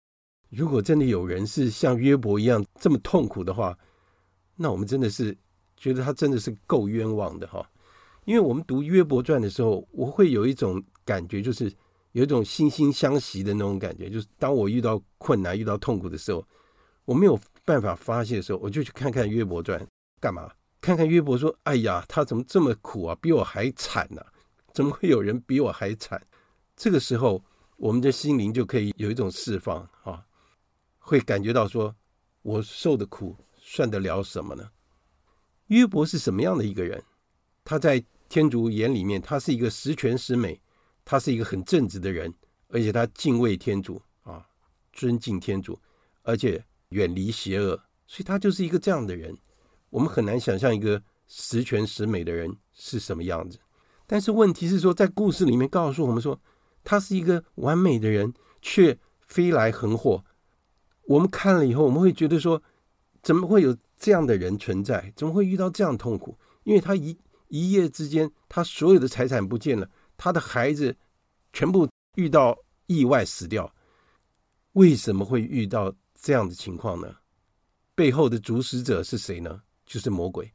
[0.50, 3.78] 如果真的有人是像约伯一样这么痛苦的话，
[4.56, 5.36] 那我们真的是
[5.78, 7.68] 觉得他真的是够冤枉的哈。
[8.26, 11.72] 因为我们读约伯传的时候，我会有一种感觉，就是
[12.12, 14.10] 有一种惺惺相惜的那种感觉。
[14.10, 16.46] 就是当我遇到困难、遇到痛苦的时候，
[17.06, 19.86] 我没有办法发泄的时候，我就去看看约伯传，
[20.20, 20.52] 干嘛？
[20.82, 23.18] 看看约伯说：“哎呀，他怎么这么苦啊？
[23.22, 24.22] 比我还惨呢、
[24.74, 26.22] 怎么会有人比我还惨？”
[26.78, 27.44] 这个时候，
[27.76, 30.24] 我们的心灵就可以有一种释放啊，
[31.10, 31.96] 会感觉到说
[32.44, 34.70] ：“我受的苦算得了什么呢？”
[35.66, 37.04] 约伯是什么样的一个人？
[37.66, 40.62] 他在天主眼里面，他是一个十全十美，
[41.04, 42.32] 他是一个很正直的人，
[42.68, 44.48] 而且他敬畏天主啊，
[44.94, 45.80] 尊敬天主，
[46.22, 49.36] 而且远离邪恶，所以他就是一个这样的人。
[49.90, 53.58] 我们很难想象一个十全十美的人是什么样子，
[54.06, 56.40] 但是问题是说，在故事里面告诉我们说，
[56.84, 60.24] 他是一个完美的人，却飞来横祸。
[61.10, 62.62] 我们看了以后，我们会觉得说，
[63.24, 65.12] 怎么会有这样的人存在？
[65.16, 66.38] 怎么会遇到这样痛苦？
[66.66, 67.18] 因为他一
[67.48, 70.96] 一夜之间，他所有的财产不见了，他的孩子
[71.52, 73.74] 全部遇到意外死掉。
[74.74, 77.16] 为什么会遇到这样的情况呢？
[77.96, 79.64] 背后的主使者是谁呢？
[79.88, 80.54] 就是魔鬼。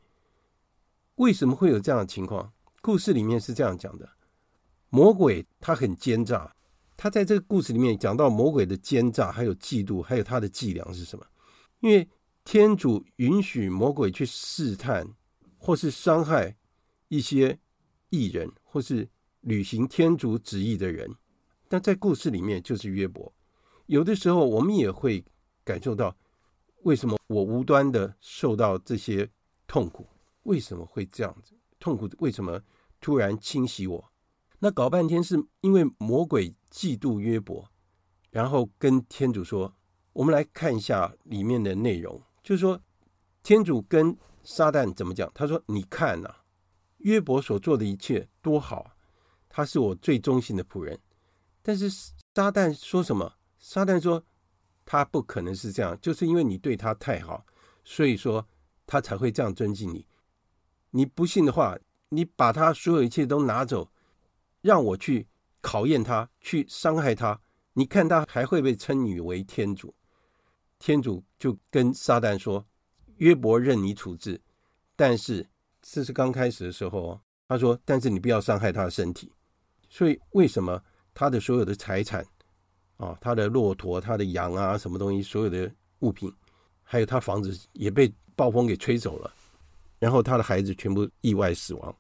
[1.16, 2.52] 为什么会有这样的情况？
[2.80, 4.08] 故事里面是这样讲的：
[4.88, 6.54] 魔鬼他很奸诈，
[6.96, 11.26] 他在这个故事里面讲到魔鬼的奸诈，还有嫉妒，还有他的伎俩是什么？
[11.80, 12.09] 因为
[12.44, 15.14] 天主允许魔鬼去试探，
[15.59, 16.57] 或是伤害
[17.09, 17.59] 一些
[18.11, 19.09] 艺人，或是
[19.40, 21.14] 履行天主旨意的人。
[21.68, 23.33] 但在故事里面，就是约伯。
[23.87, 25.24] 有的时候，我们也会
[25.64, 26.16] 感受到。
[26.83, 29.30] 为什么我无端的受到这些
[29.66, 30.07] 痛苦？
[30.42, 31.54] 为什么会这样子？
[31.80, 32.62] 痛苦为什么
[33.00, 34.12] 突然侵袭我？
[34.64, 37.68] 那搞半天是因为魔鬼嫉妒约伯，
[38.31, 39.70] 然后跟天主说
[40.14, 42.81] ：“我们来看一下里面的内容，就是说
[43.42, 45.31] 天主跟撒旦怎么讲？
[45.35, 46.35] 他说：‘你看呐，
[47.00, 48.92] 约伯所做的一切多好，
[49.50, 50.98] 他是我最忠心的仆人。’
[51.61, 53.35] 但是撒旦说什么？
[53.59, 54.24] 撒旦说。”
[54.87, 57.44] 他不可能是这样，就是因为你对他太好，
[57.85, 58.46] 所以说
[58.87, 60.07] 他才会这样尊敬你。
[60.90, 63.90] 你不信的话，你把他所有一切都拿走，
[64.64, 65.29] 让我去
[65.61, 67.38] 考验他，去伤害他，
[67.74, 69.94] 你看他还会被称你为天主。
[70.79, 72.66] 天主就跟撒旦说
[73.18, 74.40] ：“约伯任你处置，
[74.96, 75.46] 但是
[75.83, 79.31] 这是刚开始的时候哦。”他说：“但是你不要伤害他的身体。”
[79.90, 82.24] 所以为什么他的所有的财产？
[82.96, 86.33] 啊，他的骆驼、他的羊啊，什么东西，所有的物品，
[86.83, 89.31] 还有他房子也被暴风给吹走了，
[89.98, 91.94] 然后他的孩子全部意外死亡。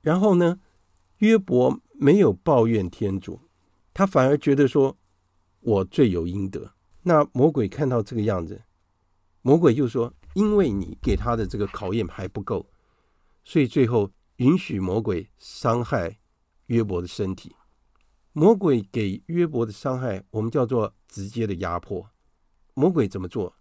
[0.00, 0.58] 然后呢，
[1.18, 3.40] 约伯没有抱怨天主，
[3.92, 4.96] 他反而觉得说，
[5.60, 6.72] 我罪有应得。
[7.02, 8.62] 那魔鬼看到这个样子，
[9.42, 12.66] 魔鬼就说，因为你给他的这个考验还不够，
[13.44, 16.18] 所以最后允许魔鬼伤害
[16.66, 17.54] 约伯的身体。
[18.32, 22.10] 魔鬼给约伯的伤害，我们叫做直接的压迫。
[22.74, 23.54] 魔鬼怎么做？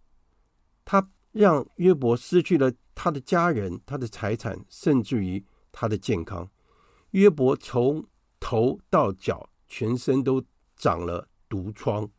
[0.83, 6.49] 他让约伯失去了他的家人、他的财产，甚至于他的健康。
[7.11, 8.03] 约伯从
[8.43, 10.43] 头到脚，全身都
[10.75, 12.09] 长了毒疮。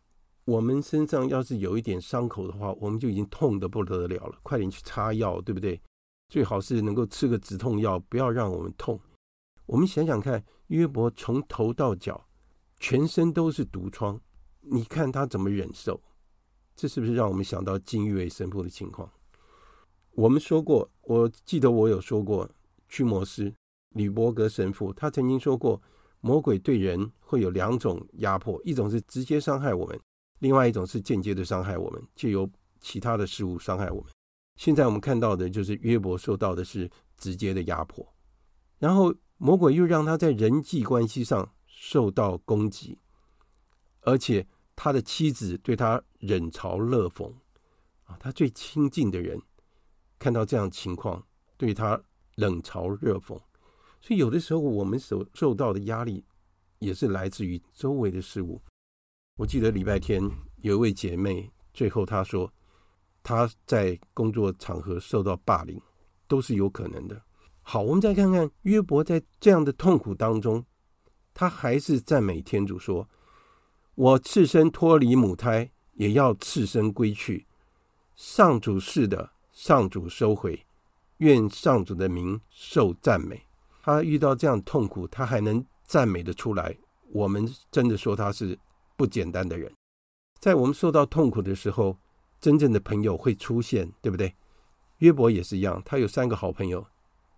[0.47, 5.79] 我们身上要是有一点伤口的话，我们就已经痛得不得了了，快点去擦药，对不对？
[6.31, 8.99] 最好是能够吃个止痛药，不要让我们痛。
[9.67, 12.27] 我们想想看，约伯从头到脚。
[12.81, 14.19] 全身都是毒疮，
[14.61, 16.03] 你看他怎么忍受？
[16.75, 19.11] 这是不是让我们想到金玉为神父的情况？
[20.13, 22.51] 我们说过，我记得我有说过，
[22.89, 23.55] 驱魔师
[23.91, 25.81] 吕伯格神父他曾经说过，
[26.25, 30.01] 魔鬼对人会有两种压迫，一种是直接伤害我们，
[30.39, 34.11] 另外一种是间接的伤害我们，借由其他的事物伤害我们。
[34.57, 38.07] 现在我们看到的就是约伯受到的是直接的压迫，
[38.79, 41.49] 然后魔鬼又让他在人际关系上。
[41.77, 42.99] 受到攻击，
[44.01, 47.31] 而且他的妻子对他冷嘲热讽
[48.05, 49.39] 啊，他最亲近的人
[50.19, 51.23] 看到这样情况，
[51.59, 52.01] 对他
[52.37, 53.39] 冷嘲热讽。
[54.05, 56.23] 所以有的时候我们所受到的压力，
[56.79, 58.61] 也是来自于周围的事物。
[59.39, 60.23] 我记得礼拜天
[60.59, 62.53] 有一位姐妹，最后她说，
[63.23, 65.81] 她在工作场合受到霸凌，
[66.29, 67.19] 都是有可能的。
[67.63, 70.63] 好，我们再看看约伯在这样的痛苦当中。
[71.33, 73.09] 他还是赞美天主说
[73.97, 77.47] ：“我赤身脱离母胎，也要赤身归去。
[78.15, 80.67] 上主是的，上主收回，
[81.17, 83.44] 愿上主的名受赞美。”
[83.85, 86.75] 他遇到这样痛苦，他还能赞美得出来，
[87.13, 88.59] 我们真的说他是
[88.97, 89.71] 不简单的人。
[90.41, 91.95] 在我们受到痛苦的时候，
[92.41, 94.35] 真正的朋友会出现，对不对？
[95.01, 96.83] 约伯也是一样，他有三个好朋友，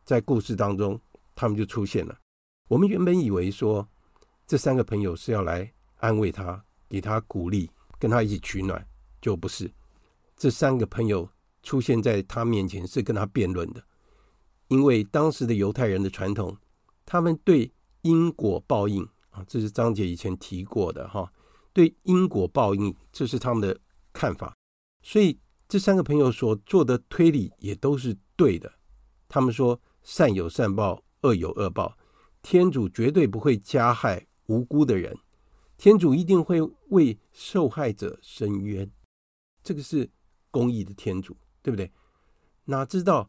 [0.04, 1.00] 在故事当中，
[1.34, 2.16] 他们就出现了。
[2.68, 3.84] 我们原本以为说，
[4.46, 8.86] 这三个朋友是要来安慰他、给他鼓励、跟他一起取暖，
[9.20, 9.68] 就不是。
[10.36, 11.28] 这三个朋友
[11.64, 13.82] 出现在他面前是跟他辩论的，
[14.68, 16.56] 因为当时的犹太人的传统，
[17.04, 21.32] 他们对因果报应啊，这是张姐以前提过的哈，
[21.72, 23.78] 对因果报应，这是他们的
[24.12, 24.56] 看法。
[25.02, 28.72] 所以这三个朋友所做的推理也都是对的。
[29.28, 31.96] 他们说善有善报，恶有恶报，
[32.42, 35.16] 天主绝对不会加害无辜的人，
[35.76, 38.90] 天主一定会为受害者伸冤。
[39.62, 40.08] 这个是
[40.50, 41.90] 公义的天主，对不对？
[42.66, 43.28] 哪知道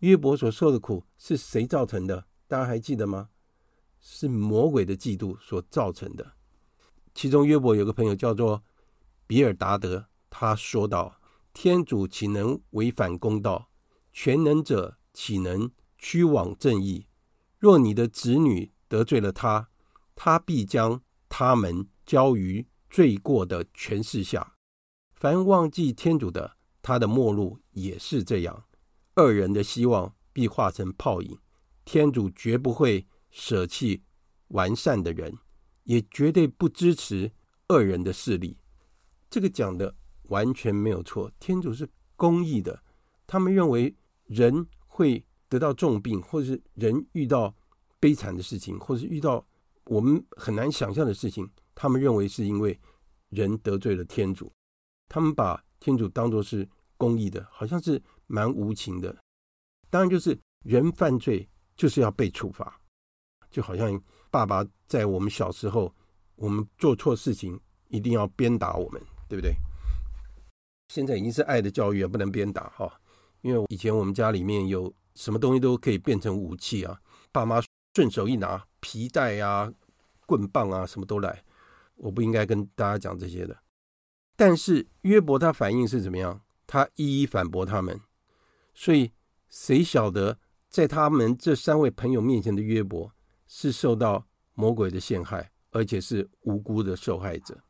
[0.00, 2.26] 约伯所受的苦是谁造成的？
[2.46, 3.30] 大家还记得吗？
[4.00, 6.32] 是魔鬼的嫉妒所造成的。
[7.14, 8.62] 其中约伯有个朋友叫做
[9.26, 11.20] 比尔达德，他说道
[11.54, 13.70] ：“天主岂能违反公道？
[14.12, 17.06] 全能者岂能屈枉正义？
[17.58, 19.70] 若你的子女得罪了他，
[20.14, 24.56] 他必将他们交于罪过的权势下。
[25.12, 28.64] 凡忘记天主的，他的末路也是这样。”
[29.16, 31.38] 恶人的希望必化成泡影，
[31.84, 34.02] 天主绝不会舍弃
[34.48, 35.32] 完善的人，
[35.84, 37.30] 也绝对不支持
[37.68, 38.56] 恶人的势力。
[39.30, 42.82] 这个讲的完全没有错，天主是公义的。
[43.26, 43.94] 他们认为
[44.26, 47.54] 人会得到重病，或者是人遇到
[48.00, 49.46] 悲惨的事情，或是遇到
[49.84, 52.76] 我们很难想象的事情，他们认为是因为
[53.28, 54.52] 人得罪了天主。
[55.08, 58.02] 他们把天主当作是公义的，好像是。
[58.26, 59.14] 蛮无情的，
[59.90, 62.80] 当然就是人犯罪就是要被处罚，
[63.50, 65.94] 就好像爸爸在我们小时候，
[66.36, 69.54] 我们做错事情一定要鞭打我们，对不对？
[70.88, 73.00] 现在已经是爱的教育，不能鞭打哈，
[73.42, 77.00] 因为以前我们家里面有什么东西都可以变成武器啊，
[77.32, 77.62] 爸妈
[77.94, 79.72] 顺手一拿皮带啊、
[80.26, 81.44] 棍棒啊，什么都来，
[81.96, 83.56] 我不应该跟大家讲这些的。
[84.36, 86.40] 但是约伯他反应是怎么样？
[86.66, 88.00] 他一一反驳他们。
[88.74, 89.12] 所以，
[89.48, 93.12] 谁晓得在他们这三位朋友面前的约伯
[93.46, 97.62] 是受到魔鬼的陷害，而且是无辜的受害者？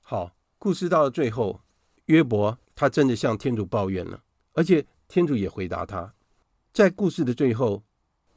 [0.00, 1.62] 好，故事到了最后，
[2.06, 6.12] 约伯他真的向天主抱怨了，而且天主也回答他。
[6.72, 7.84] 在故事的最后，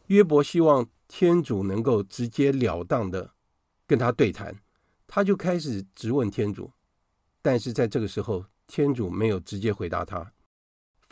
[0.08, 3.34] 约伯希望天主能够直截了当的
[3.88, 4.56] 跟他对谈，
[5.08, 6.72] 他就开始质问天主，
[7.42, 10.34] 但是在这个时候，天主没有直接回答他。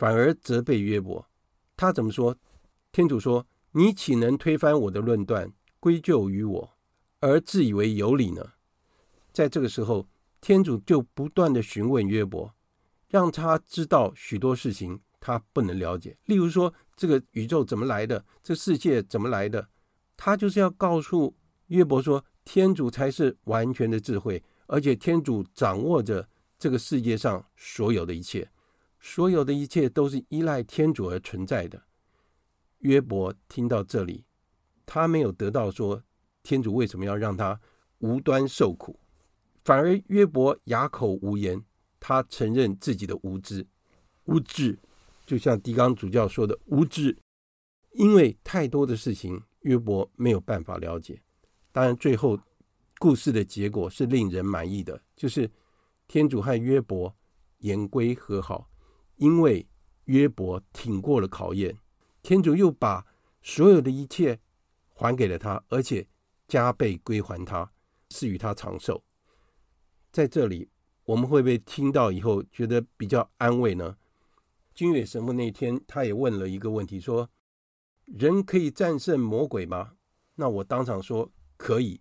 [0.02, 1.30] 反而责备约伯，
[1.76, 2.36] 他怎么说？
[2.90, 6.76] 天主说：“你岂能推翻我的论断，归咎于我，
[7.20, 8.54] 而自以为有理呢？”
[9.32, 10.08] 在这个时候，
[10.40, 12.52] 天主就不断的询问约伯，
[13.06, 16.18] 让他知道许多事情他不能了解。
[16.24, 18.24] 例如说，这个宇宙怎么来的？
[18.42, 19.68] 这世界怎么来的？
[20.16, 21.36] 他就是要告诉
[21.68, 26.28] 约伯说，天主才是完全的智慧，而且天主掌握着
[26.58, 28.50] 这个世界上所有的一切。
[29.04, 31.82] 所有的一切都是依赖天主而存在的。
[32.78, 34.24] 约伯听到这里，
[34.86, 36.02] 他没有得到说
[36.44, 37.60] 天主为什么要让他
[37.98, 38.98] 无端受苦，
[39.64, 41.62] 反而约伯哑口无言。
[41.98, 43.66] 他承认自己的无知，
[44.24, 44.78] 无知，
[45.26, 47.16] 就像狄刚主教说的无知，
[47.92, 51.20] 因为太多的事情约伯没有办法了解。
[51.70, 52.38] 当然，最后
[52.98, 55.48] 故事的结果是令人满意的，就是
[56.08, 57.14] 天主和约伯
[57.58, 58.68] 言归和好。
[59.16, 59.66] 因为
[60.04, 61.78] 约伯挺过了考验，
[62.22, 63.06] 天主又把
[63.42, 64.40] 所有的一切
[64.88, 66.06] 还给了他，而且
[66.46, 67.72] 加倍归还他，
[68.08, 69.04] 赐予他长寿。
[70.10, 70.70] 在这里，
[71.04, 73.96] 我们会不会听到以后觉得比较安慰呢？
[74.74, 77.30] 金伟神父那天他也问了一个问题，说
[78.06, 79.92] ：“人可以战胜魔鬼吗？”
[80.36, 82.00] 那我当场说可以。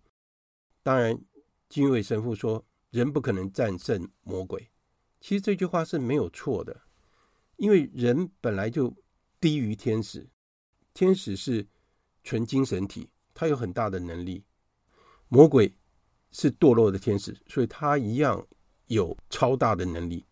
[0.82, 1.22] 当然，
[1.68, 4.72] 金伟神父说人不可能战胜魔鬼。
[5.20, 6.82] 其实这句话是没有错的。
[7.62, 8.92] 因为人本来就
[9.40, 10.28] 低于天使，
[10.96, 11.68] 天使是
[12.24, 14.42] 纯精神体，他有很大的能力；
[15.28, 15.76] 魔鬼
[16.32, 18.48] 是堕落的天使，所以他一样
[18.88, 20.26] 有超大的能力。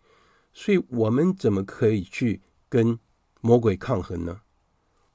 [0.51, 2.97] 所以我们怎么可以去跟
[3.41, 4.41] 魔鬼抗衡呢？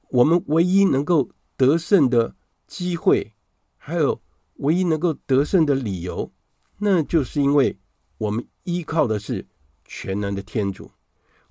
[0.07, 3.33] 我们唯一能够得胜的机会，
[3.75, 4.21] 还有
[4.59, 6.31] 唯一能够得胜的理由，
[6.77, 7.77] 那就是因为
[8.19, 9.45] 我们依靠的是
[9.83, 10.91] 全能的天主。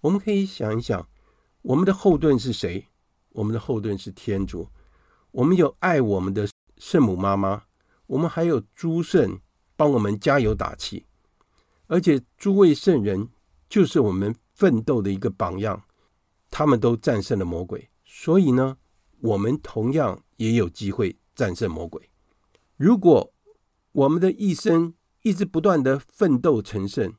[0.04, 1.08] 我们可以想一想，
[1.62, 2.88] 我们的后盾是谁？
[3.30, 4.68] 我们的后盾是天主。
[5.30, 6.46] 我们有爱我们的
[6.76, 7.62] 圣母妈妈，
[8.08, 9.40] 我们还有诸圣
[9.76, 11.06] 帮我们加油打气，
[11.86, 13.30] 而且诸位圣人
[13.66, 15.84] 就是我们奋斗的一个榜样，
[16.50, 18.76] 他们都战胜了魔鬼，所以呢，
[19.20, 22.10] 我们同样也有机会战胜魔鬼。
[22.76, 23.32] 如果
[23.92, 24.92] 我们的一生
[25.22, 27.14] 一直不断的奋斗成圣，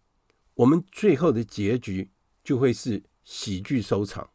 [0.54, 2.12] 我们最后的结局。
[2.46, 4.30] 就会是喜剧收场，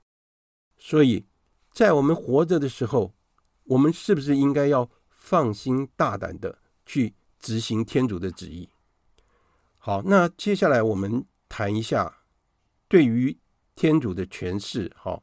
[0.76, 1.24] 所以
[1.72, 3.14] 在我们活着的时候，
[3.62, 8.68] 我们是不是应该要放心大胆的去执行天主的旨意？
[9.78, 12.24] 好，那接下来我们谈一下
[12.88, 13.38] 对于
[13.76, 14.90] 天主的诠释。
[14.96, 15.22] 好，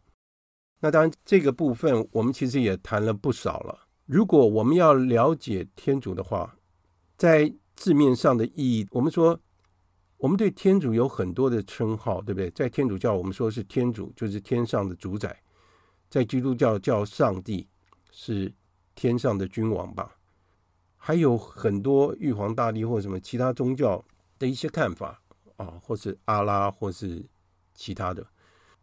[0.79, 3.89] 那当然这个部分我们其实也谈了不少了。
[4.05, 6.57] 如果我们要了解天主的话，
[7.17, 9.41] 在字面上的意义，我们说。
[10.17, 12.49] 我们对天主有很多的称号，对不对？
[12.49, 15.29] 在天主教，我们说是天主，就是天上的主宰；
[16.09, 17.67] 在基督教叫上帝，
[18.11, 18.51] 是
[18.95, 20.17] 天上的君王吧。
[20.95, 24.03] 还有很多玉皇大帝或什么其他宗教
[24.39, 25.21] 的一些看法
[25.57, 27.23] 啊，或是阿拉，或是
[27.75, 28.25] 其他的。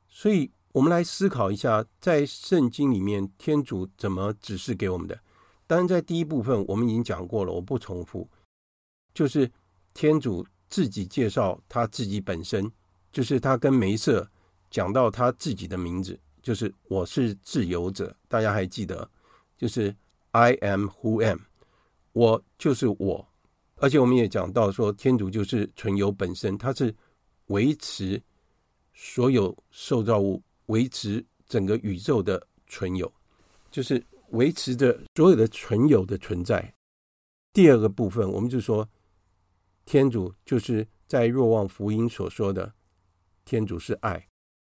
[0.08, 5.18] 所以，我们来思考一下，在圣经里面，天主怎么指示给我们的？
[5.66, 8.30] 当然，在第一部分我们已经讲过了，我不重复，
[9.12, 9.50] 就是
[9.92, 10.46] 天主。
[10.74, 12.68] 自己介绍他自己本身，
[13.12, 14.28] 就是他跟梅瑟
[14.72, 18.12] 讲到他自己的名字，就是我是自由者。
[18.26, 19.08] 大家还记得，
[19.56, 19.94] 就是
[20.32, 21.38] I am who am，
[22.12, 23.24] 我就是我。
[23.76, 26.92] 而且我们也讲到说，天主就是存有本身，他是
[27.46, 28.20] 维持
[28.94, 33.08] 所有受造物、维持整个宇宙的存有，
[33.70, 36.74] 就是维持着所有的存有的存在。
[37.52, 38.88] 第二个部分，我们就说。
[39.84, 42.74] 天主就是在若望福音所说的，
[43.44, 44.28] 天主是爱，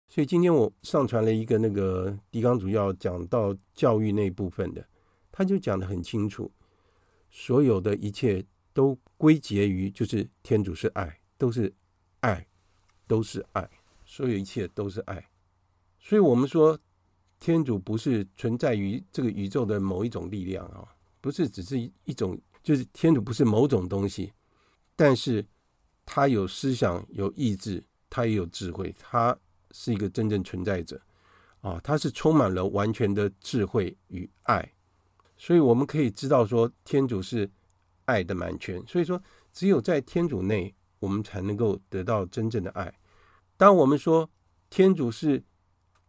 [0.08, 4.86] 所以今天我上传了一个那个狄刚主要讲到教育那部分的，
[5.32, 6.50] 他就讲得很清楚，
[7.30, 11.74] 所有的一切都归结于就是天主是爱，都是
[12.20, 12.46] 爱，
[13.08, 13.68] 都是爱，
[14.04, 15.28] 所有一切都是爱，
[15.98, 16.78] 所以我们说
[17.40, 20.86] 天主不是存在于这个宇宙的某一种力量啊，
[21.20, 24.32] 不是只是一种，就是天主不是某种东西。
[25.02, 25.46] 但是，
[26.04, 29.34] 他有思想、有意志，他也有智慧，他
[29.70, 31.00] 是一个真正存在者
[31.62, 31.80] 啊！
[31.82, 34.74] 他是充满了完全的智慧与爱，
[35.38, 37.50] 所以我们可以知道说，天主是
[38.04, 38.86] 爱的满全。
[38.86, 39.18] 所以说，
[39.50, 42.92] 只有在天主内，我们才能够得到真正的爱。
[43.56, 44.28] 当我们说
[44.68, 45.42] 天主是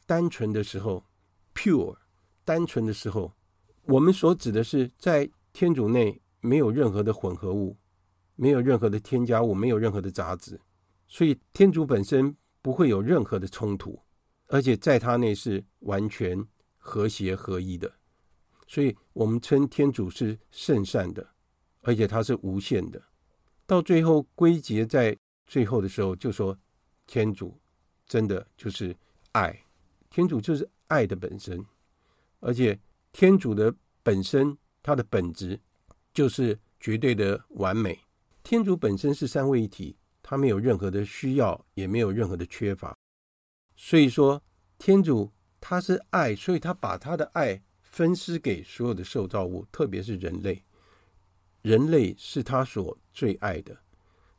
[0.05, 1.05] 单纯的时候
[1.55, 1.95] ，pure，
[2.43, 3.33] 单纯的时候，
[3.83, 7.77] 我们所指的是在天主内没有任何的混合物。
[8.41, 10.59] 没有任何的添加物，没有任何的杂质，
[11.05, 14.01] 所以天主本身不会有任何的冲突，
[14.47, 16.43] 而且在他内是完全
[16.75, 17.93] 和谐合一的，
[18.65, 21.35] 所以我们称天主是圣善的，
[21.81, 22.99] 而且他是无限的。
[23.67, 25.15] 到最后归结在
[25.45, 26.57] 最后的时候，就说
[27.05, 27.55] 天主
[28.07, 28.97] 真的就是
[29.33, 29.55] 爱，
[30.09, 31.63] 天主就是爱的本身，
[32.39, 32.79] 而且
[33.11, 33.71] 天主的
[34.01, 35.61] 本身，他的本质
[36.11, 37.99] 就是绝对的完美。
[38.43, 42.95] 天主本身是三位一体，他没有任何的需要，也没有任何的缺乏。
[43.75, 44.41] 所以说，
[44.77, 50.63] 天主他是爱，所以他把他的爱分施给所有的受造物，特别是人类。
[51.61, 53.77] 人类是他所最爱的，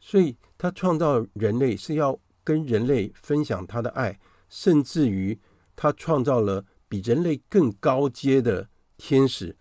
[0.01, 5.39] 所以他创造人类是要跟人类分享他的爱，甚至于
[5.77, 9.57] 他创造了比人类更高阶的天使。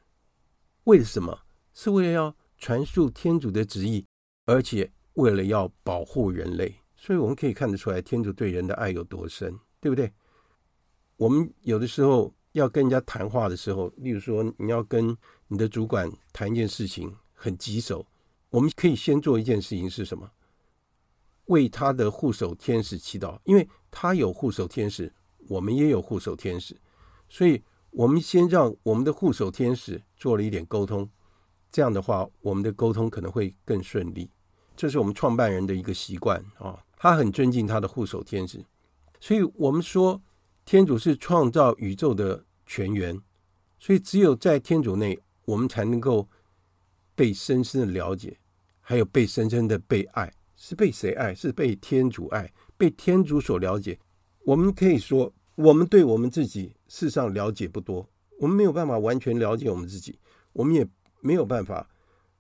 [0.86, 1.42] 为什么？
[1.74, 4.06] 是为了要传述天主的旨意。
[4.52, 10.12] 而且为了要保护人类，所以我们可以看得出来，天主对人的爱有多深，对不对？
[11.16, 15.16] 我们有的时候要跟人家谈话的时候，例如说你要跟
[15.48, 18.06] 你的主管谈一件事情很棘手，
[18.50, 20.30] 我们可以先做一件事情是什么？
[21.46, 25.14] 为他的护守天使祈祷，因为他有护守天使，
[25.48, 26.76] 我们也有护守天使，
[27.30, 31.10] 所以我们先让我们的护守天使做了一点沟通，
[31.72, 34.30] 这样的话，我们的沟通可能会更顺利。
[34.82, 38.66] 这是我们创办人的一个习惯啊，他很尊敬他的护守天使，
[39.20, 40.20] 所以我们说
[40.66, 43.22] 天主是创造宇宙的泉源，
[43.78, 46.28] 所以只有在天主内，我们才能够
[47.14, 48.40] 被深深的了解，
[48.80, 50.34] 还有被深深的被爱。
[50.56, 51.36] 是被谁爱？
[51.36, 54.00] 是被天主爱，被天主所了解。
[54.48, 58.10] 我们可以说，我们对我们自己事实上了解不多，
[58.40, 60.18] 我们没有办法完全了解我们自己，
[60.54, 60.84] 我们也
[61.20, 61.88] 没有办法。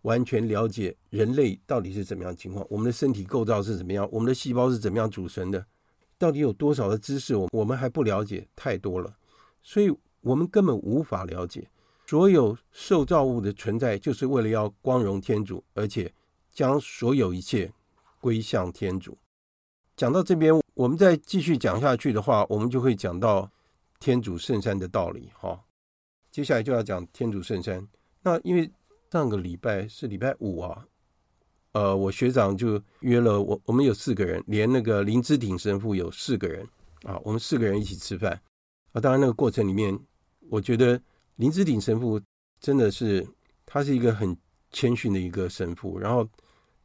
[0.04, 5.66] 完全了解人类到底是怎么样情况，我们的身体构造是怎么样，我们的细胞是怎么样组成的，
[6.18, 9.16] 到底有多少的知识，我我们还不了解太多了，
[9.62, 9.92] 所以
[10.22, 11.68] 我们根本无法了解。
[12.08, 16.14] 所有受造物的存在，就是为了要光荣天主，而且
[16.52, 17.72] 将所有一切
[18.20, 19.18] 归向天主。
[19.96, 23.50] 讲到这边，我们再继续讲下去的话，我们就会讲到
[24.00, 25.30] 天主圣山的道理。
[25.34, 25.64] 哈，
[26.30, 27.88] 接下来就要讲天主圣山。
[28.24, 28.70] 那因为
[29.12, 30.88] 上个礼拜是礼拜五啊，
[31.74, 36.66] 呃，我学长就约了我，我们有四个人，连那个林之鼎神父有四个人
[37.04, 38.42] 啊，我们四个人一起吃饭
[38.94, 39.02] 啊。
[39.02, 40.00] 当然，那个过程里面
[40.50, 40.98] 我觉得
[41.36, 42.22] 林子鼎神父
[42.62, 43.28] 真的是，
[43.66, 44.34] 他是一个很
[44.72, 46.26] 谦逊的一个神父，然后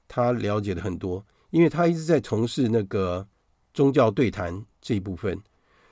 [0.09, 3.25] 他了解的很多，因为他一直在从事那个
[3.73, 5.41] 宗教对谈这一部分，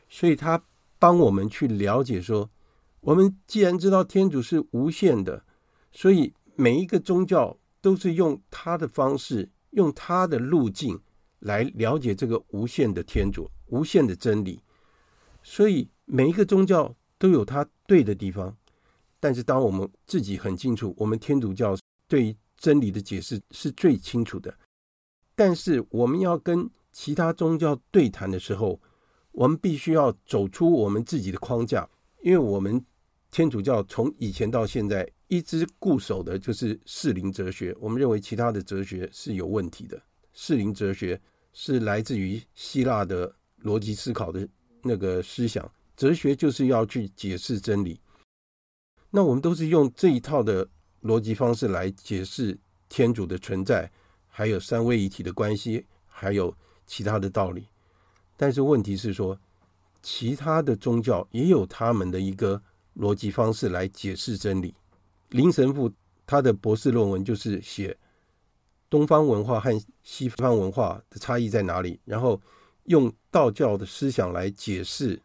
[0.09, 0.61] 所以他
[0.99, 2.51] 帮我们去了解说，
[3.03, 5.45] 我们既然知道天主是无限的，
[5.95, 11.01] 所以每一个宗教都是用他的方式，用他的路径
[11.39, 14.61] 来了解这个无限的天主、无限的真理，
[15.43, 18.55] 所以每一个宗教都有他对的地方。
[19.21, 21.75] 但是，当我们自己很清楚，我们天主教
[22.07, 24.55] 对于真理的解释是最清楚的。
[25.35, 28.79] 但是，我们要跟其他宗教对谈的时候，
[29.33, 31.89] 我们必须要走出我们自己的框架，
[32.23, 32.85] 因为我们
[33.31, 37.75] 天主教从以前到现在一直固守的就是适龄哲学。
[37.81, 40.01] 我们认为其他的哲学是有问题的。
[40.33, 41.21] 适龄哲学
[41.53, 44.47] 是来自于希腊的逻辑思考的
[44.83, 47.99] 那个思想，哲学就是要去解释真理。
[49.11, 50.69] 那我们都是用这一套的
[51.03, 52.59] 逻辑方式来解释
[52.89, 53.91] 天主的存在，
[54.27, 56.55] 还有三位一体的关系，还有
[56.85, 57.67] 其他的道理。
[58.37, 59.39] 但是问题是说，
[60.03, 62.61] 其他的宗教也有他们的一个
[62.97, 64.75] 逻辑方式来解释真理。
[65.35, 65.93] 林神父
[66.25, 67.97] 他的博士论文就是写
[68.89, 69.73] 东方文化和
[70.05, 72.41] 西方文化的差异在哪里，然后
[72.85, 75.21] 用道教的思想来解释。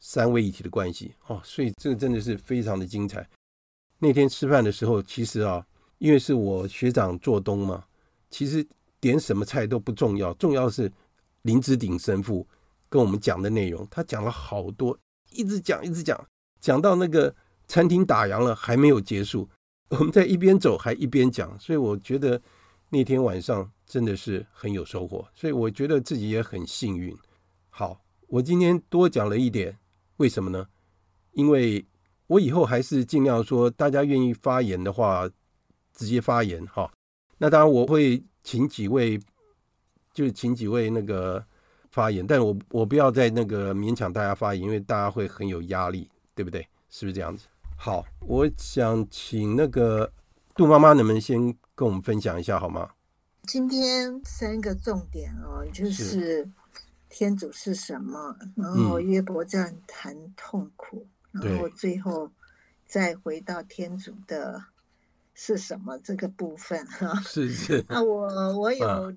[0.00, 3.28] 三位一体的关系哦，所以这个真的是非常的精彩。
[3.98, 5.66] 那天吃饭的时候，其实啊，
[5.98, 7.84] 因为是我学长做东嘛，
[8.30, 8.64] 其实
[9.00, 10.90] 点什么菜都不重要，重要是
[11.42, 12.46] 林之鼎神父
[12.88, 13.84] 跟我们讲的内容。
[13.90, 14.96] 他讲了好多，
[15.32, 16.28] 一直讲一直讲，
[16.60, 17.34] 讲到那个
[17.68, 19.48] 餐厅打烊了还没有结束，
[19.90, 22.40] 我们在一边走还一边讲，所以我觉得
[22.88, 27.16] 那天晚上真的是很有收获，所以我觉得自己也很幸运。
[27.68, 29.78] 好，我今天多讲了一点。
[30.16, 30.66] 为什么呢？
[31.32, 31.86] 因为
[32.26, 35.30] 我以后还是尽量说，大家愿意发言的话，
[35.92, 36.90] 直接发言哈。
[37.36, 39.20] 那当然我会请几位，
[40.12, 41.44] 就是请几位那个
[41.90, 46.66] 发言，但我我不要再那个勉强大家发言，因为大家会很有压力，对不对？
[46.90, 47.46] 是不是这样子？
[47.80, 50.12] 好，我想请那个
[50.52, 51.40] 杜妈妈，能不能先
[51.76, 52.90] 跟我们分享一下好吗？
[53.44, 56.50] 今天三个重点哦，就是。
[57.10, 58.36] 天主是什么？
[58.54, 62.30] 然后约伯站谈痛苦，嗯，然后最后
[62.84, 64.62] 再回到天主的
[65.32, 67.18] 是什么这个部分哈。
[67.22, 67.82] 是是。
[67.88, 69.16] 啊，我我有，啊，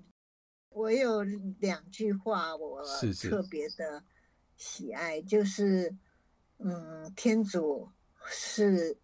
[0.69, 1.21] 我有
[1.59, 2.81] 两句话我
[3.29, 4.01] 特别的
[4.55, 5.95] 喜爱，是是就是
[6.59, 7.89] 嗯，天主
[8.27, 8.97] 是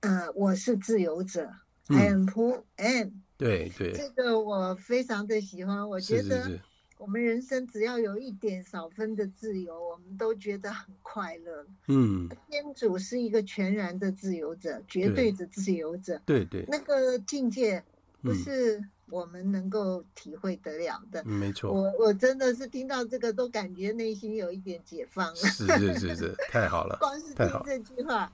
[0.00, 1.50] 呃，我是自由者，
[1.88, 3.10] 嗯，I am who am。
[3.36, 3.92] 对对。
[3.92, 6.60] 这个我非常的喜欢，我觉得。
[6.98, 11.66] 我们人生只要有一点少分的自由，我们都觉得很快乐。
[11.88, 16.22] 嗯，天主是一个全然的自由者，绝对的自由者。
[16.24, 17.82] 对对，那个境界
[18.22, 18.80] 不是
[19.12, 21.22] 我们能够体会得了的。
[21.26, 25.36] 嗯，没错，我我真的是听到这个都感觉内心有一点解放了。
[25.36, 26.96] 是是是是，太好了。
[27.00, 28.32] 光是听这句话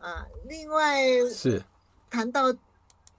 [0.00, 1.00] 啊，另外
[1.30, 1.62] 是
[2.10, 2.54] 谈到。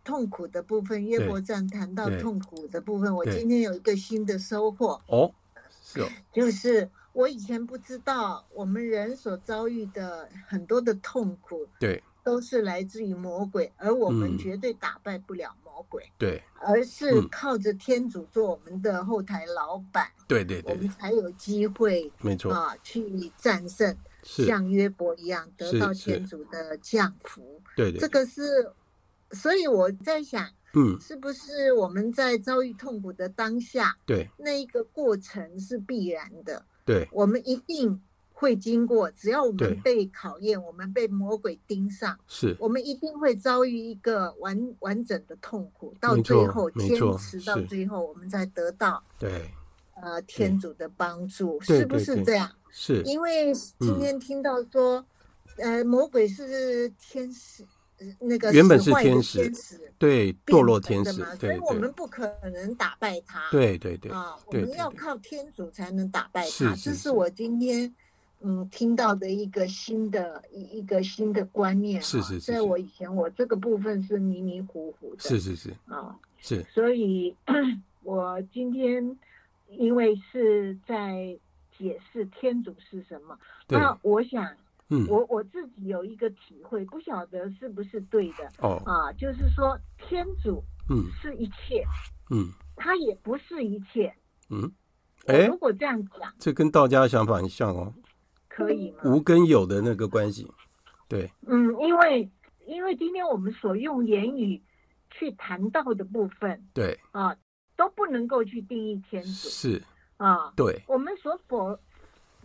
[0.04, 5.30] 痛苦的部分，约伯站谈到痛苦的部分，我今天有一个新的收获哦，
[5.84, 28.10] 是哦，就是我以前不知道，我们人所遭遇的很多的痛苦，对，都是来自于魔鬼，而我们绝对打败不了魔鬼，对，而是靠着天主做我们的后台老板，对对对，我们才有机会，没错啊，去战胜，像约伯一样得到天主的降福，对对，这。
[28.10, 28.70] 个是。
[29.32, 38.02] 所以我在想，嗯，是不是我们在遭遇痛苦的当下，对，那一个过程是必然的，对，我们一定
[38.40, 39.10] 会经过。
[39.10, 49.50] 只要我们被考验，我们被魔鬼盯上，是，我们一定会遭遇一个完完整的痛苦，到最后坚持到最后，我们才得到，对，
[49.96, 52.48] 呃，天主的帮助，是不是这样？
[52.70, 55.04] 是，因为今天听到说，
[55.58, 57.66] 呃，魔鬼是天使。
[58.20, 59.52] 那个原本是天使，
[59.98, 63.50] 对，堕落天使，所以我们不可能打败他。
[63.50, 66.76] 对对对啊，我们要靠天主才能打败他。
[66.76, 67.92] 这是我今天
[68.42, 72.02] 嗯听到的一个新的一一个新的观念。
[72.02, 75.22] 是是是，在我以前我这个部分是迷迷糊糊的。
[75.22, 76.64] 是是是啊，是。
[76.64, 77.36] 所以，
[78.04, 79.18] 我今天
[79.70, 81.38] 因为是在
[81.78, 84.56] 解释天主是什么，那我想。
[84.90, 91.84] 嗯，我我自己有一个体会，不晓得是不是对的哦啊，就是说天主嗯是一切
[92.30, 94.16] 嗯，他也不是一切
[94.50, 94.72] 嗯，
[95.26, 97.94] 哎，如果这样讲，这跟道家的想法很像哦，
[98.58, 99.04] 可以吗？
[99.06, 100.52] 无跟有的那个关系，
[101.08, 102.28] 对，嗯，因为
[102.66, 104.60] 因为今天我们所用言语
[105.12, 107.36] 去谈到的部分，对啊，
[107.76, 109.84] 都不能够去定义天主，是
[110.18, 111.78] 啊，对，我们所否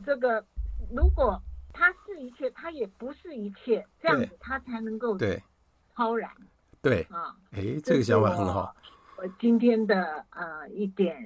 [0.05, 0.45] 这个，
[0.95, 1.43] 如果
[1.73, 5.43] 他是一切，他也不是一切，这样子他才能够对
[5.97, 6.31] 超然，
[6.83, 8.77] 对啊，哎，这个想法很好。
[9.17, 11.17] 我今天的呃一点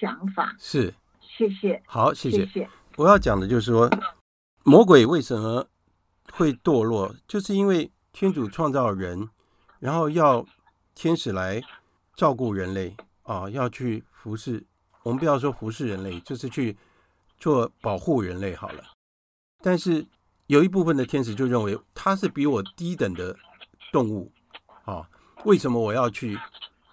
[0.00, 2.38] 想法是，谢谢，好，谢谢。
[2.38, 2.68] 谢谢。
[2.96, 3.88] 我要讲的就是说，
[4.64, 5.68] 魔鬼为什么
[6.32, 9.28] 会堕落，就是因为天主创造人，
[9.78, 10.44] 然后要
[10.94, 11.62] 天使来
[12.16, 14.64] 照顾人类啊，要去服侍。
[15.02, 16.76] 我们不要说服侍人类，就是去
[17.38, 18.82] 做保护人类好了。
[19.62, 20.06] 但是
[20.46, 23.36] 有一部分的天使就认为他是比我低等的
[23.92, 24.32] 动物
[24.84, 25.08] 啊，
[25.44, 26.38] 为什么我要去？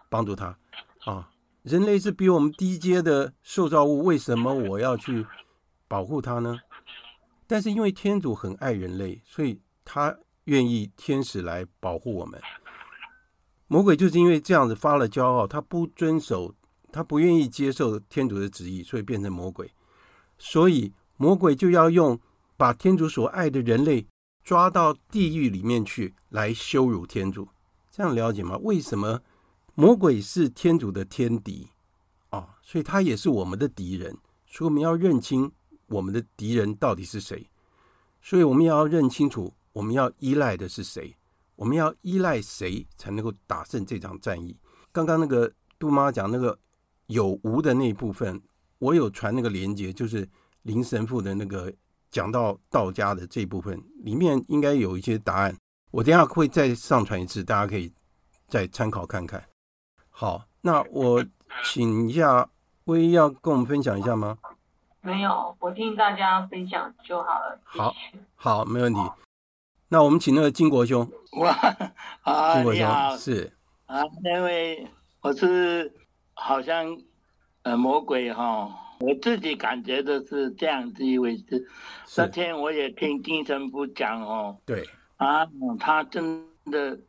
[0.09, 0.57] 帮助他
[1.05, 1.29] 啊！
[1.63, 5.25] 人类是比我们低阶的受造物，为什么我要去
[5.87, 6.59] 保护他呢？
[7.51, 12.39] 但是因为天主很爱人类，所以他愿意天使来保护我们。
[13.67, 16.55] 魔鬼就是因为这样子发了骄傲，他不遵守，
[16.93, 19.69] 他不愿意接受天主的旨意，所以变成魔鬼。
[20.37, 22.17] 所以魔鬼就要用
[22.55, 24.07] 把天主所爱的人类
[24.45, 27.49] 抓到地狱里面去，来羞辱天主。
[27.91, 28.55] 这样了解吗？
[28.59, 29.19] 为什么？
[29.75, 31.67] 魔鬼是天主的天敌
[32.29, 34.17] 啊，所以他也是我们的敌人。
[34.45, 35.51] 所以我们要认清
[35.91, 37.47] 我们的敌人到底是谁。
[38.23, 41.15] 所以我们要认清楚，我们要依赖的是谁？
[41.55, 44.57] 我们要依赖谁才能够打胜这场战役？
[44.91, 46.57] 刚刚那个杜妈讲那个
[47.07, 48.41] 有无的那一部分，
[48.79, 50.27] 我有传那个连接，就是
[50.63, 51.71] 林神父的那个
[52.09, 55.55] 讲到道家的这一部分，里面应该有一些答案。
[55.91, 57.91] 我等下会再上传一次，大家可以
[58.47, 59.43] 再参考看看。
[60.09, 61.23] 好，那我
[61.65, 62.49] 请一下
[62.85, 64.37] 威要跟我们分享一下吗？
[65.01, 67.59] 没有，我听大家分享就好了。
[67.63, 67.93] 好，
[68.35, 68.99] 好，没问题。
[69.89, 71.09] 那我们请那个金国兄。
[71.39, 71.51] 哇，
[72.21, 73.51] 啊，金国兄好是
[73.85, 74.87] 啊，因为
[75.21, 75.91] 我是
[76.33, 76.97] 好像
[77.63, 81.67] 呃魔鬼哈，我自己感觉的是这样子一回事。
[82.17, 84.87] 那天我也听金神父讲哦，对
[85.17, 85.47] 啊，
[85.79, 86.99] 他真的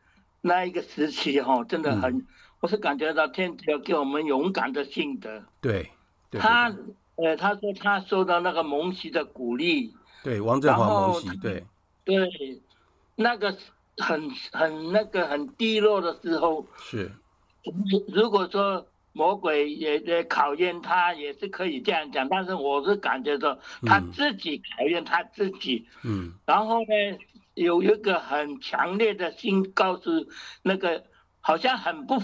[0.40, 2.16] 那一个时期哈，真的很。
[2.16, 2.26] 嗯
[2.62, 5.42] 我是感觉到天主要给我们勇敢的性德。
[5.60, 5.90] 对，
[6.30, 6.72] 对他，
[7.16, 9.94] 呃，他说他受到那个蒙奇的鼓励。
[10.24, 11.64] 对，王振华蒙奇，对。
[12.04, 12.16] 对，
[13.16, 13.56] 那个
[13.98, 16.66] 很很那个很低落的时候。
[16.78, 17.12] 是。
[18.08, 25.86] 如果说魔鬼也也考验他，也是可以这样讲，但是我是感觉到他自己考验他自己。
[26.04, 26.32] 嗯。
[26.46, 27.18] 然后呢，
[27.54, 30.10] 有一个很强烈的心告诉
[30.62, 31.04] 那个，
[31.40, 32.22] 好像很不。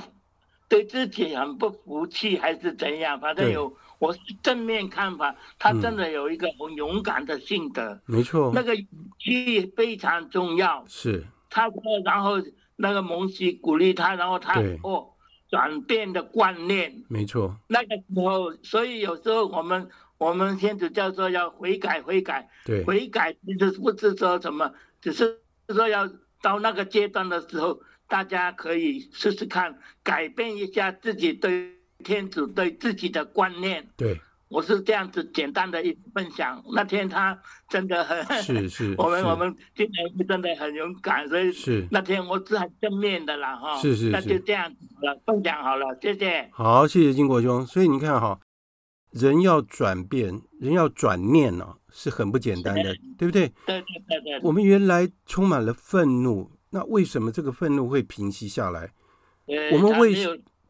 [0.70, 3.18] 对自己很不服气还是怎样？
[3.20, 7.82] 反正有我是正面看法，他真的有一个很勇敢的性格。
[7.82, 8.86] 嗯、没错，那个勇
[9.18, 10.84] 气非常重要。
[10.88, 12.40] 是，他说，然后
[12.76, 15.08] 那个蒙西鼓励他，然后他哦
[15.48, 17.04] 转变的观念。
[17.08, 26.08] 没错，那个时候，所以有时候我们我们天主教说要悔改悔改，对，悔改其实不是说什么，只是说要
[26.40, 27.80] 到那个阶段的时候。
[28.10, 31.74] 大家可以试试看，改变一下自己对
[32.04, 33.86] 天主对自己的观念。
[33.96, 36.62] 对，我是这样子简单的一分享。
[36.74, 37.38] 那天他
[37.68, 43.78] 真的很，是 是，我们我们今年真的很勇敢，所以是那天我是很正面的啦哈。
[43.78, 46.48] 是是是，那就这样子了，分享好了，谢谢。
[46.52, 47.66] 好，谢谢金国兄。
[47.66, 48.40] 所以你看哈，
[49.10, 53.48] 人要转变，人要转念呢、啊，是很不简单的，对不对？
[53.66, 54.40] 对对对对。
[54.42, 56.50] 我们原来充满了愤怒。
[56.70, 58.92] 那为什么这个愤怒会平息下来？
[59.72, 60.14] 我们为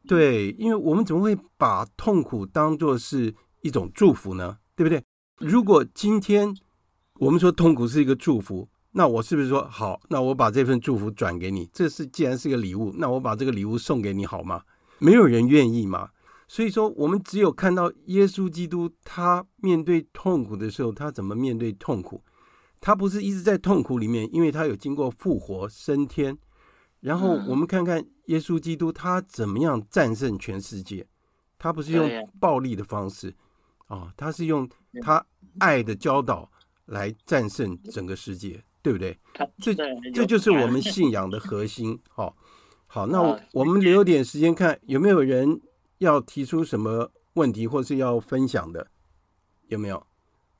[0.09, 4.57] 对，因为我们怎么会把痛苦当做是一种祝福呢？
[4.75, 5.05] 对不对？
[5.39, 6.57] 如果今天
[7.19, 10.01] 我们说痛苦是一个祝福，那我是不是说好？
[10.09, 14.63] 那我把这份祝福转给你，这是既然是个礼物，那我把这个礼物送给你好吗？
[14.99, 16.09] 没有人愿意嘛。
[16.49, 22.23] 所以说，我们只有看到耶稣基督，他面对痛苦的时候，他怎么面对痛苦？
[22.81, 26.39] 他不是一直在痛苦里面，因为他有经过复活升天。
[27.01, 31.07] 然后我们看看耶稣基督他怎么样战胜全世界。
[31.61, 33.35] 他不是用暴力的方式
[33.89, 34.69] 啊，他是用
[35.03, 35.27] 他
[35.59, 36.49] 爱的教导
[36.87, 39.19] 来战胜整个世界，对不对？
[39.59, 39.75] 这
[40.15, 41.99] 这就是我们 信仰的核心。
[42.09, 42.37] 好，
[42.87, 43.21] 好，那
[43.53, 45.61] 我们留点时间看有没有人
[45.99, 48.87] 要提出什么问题或是要分享的，
[49.67, 50.07] 有没有？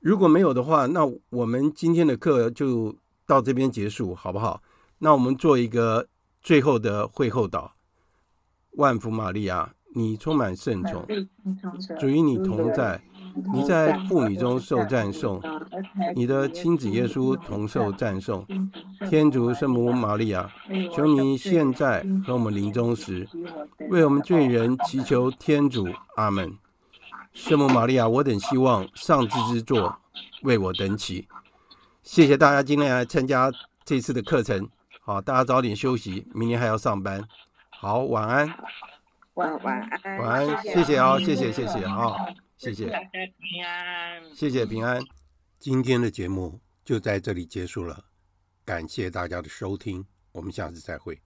[0.01, 2.93] 如果没有的话，那我们今天的课就
[3.25, 4.61] 到这边结束，好不好？
[4.99, 6.09] 那我们做一个
[6.49, 7.73] 最后的会后祷。
[8.77, 11.07] 万福玛利亚，你充满圣宠，
[12.01, 12.99] 主与你同在，
[13.53, 15.43] 你在妇女中受赞颂，
[16.17, 18.47] 你的亲子耶稣同受赞颂。
[19.11, 20.51] 天主圣母玛利亚，
[20.91, 23.29] 求你现在和我们临终时，
[23.91, 25.87] 为我们罪人祈求天主。
[26.17, 26.57] 阿门。
[27.35, 29.95] 圣母玛利亚，我等希望上智之座
[30.45, 31.29] 为我等祈。
[32.03, 33.53] 谢谢大家今天来参加
[33.85, 34.67] 这次的课程。
[35.09, 37.27] 好，大家早点休息，明天还要上班。
[37.71, 38.47] 好，晚安。
[39.33, 40.19] 晚晚安。
[40.19, 42.15] 晚安，谢谢啊，谢谢谢谢啊，
[42.59, 42.85] 谢谢。
[42.91, 44.23] 平安。
[44.35, 45.01] 谢谢平安。
[45.59, 48.05] 今天的节目就在这里结束了，
[48.67, 51.19] 感谢大家的收听，我们下次再会。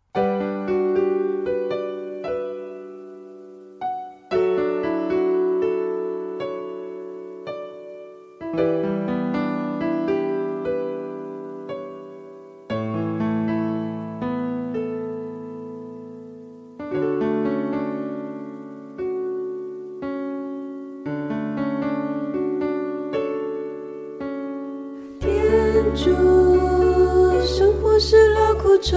[28.81, 28.97] 愁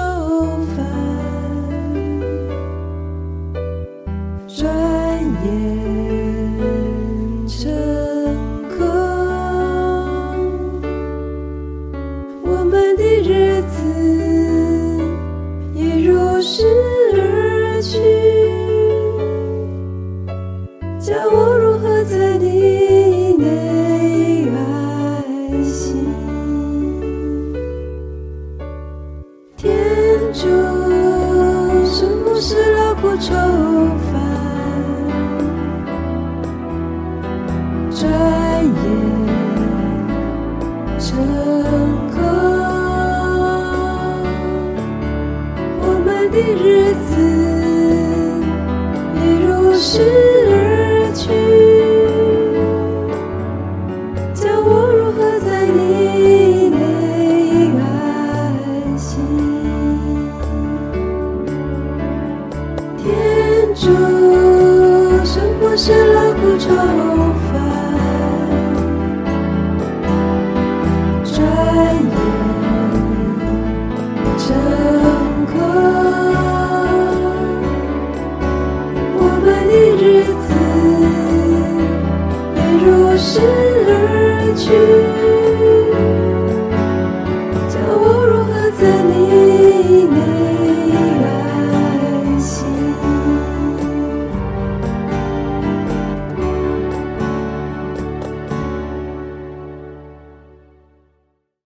[0.75, 0.85] 烦，
[4.47, 4.65] 转
[5.43, 5.74] 眼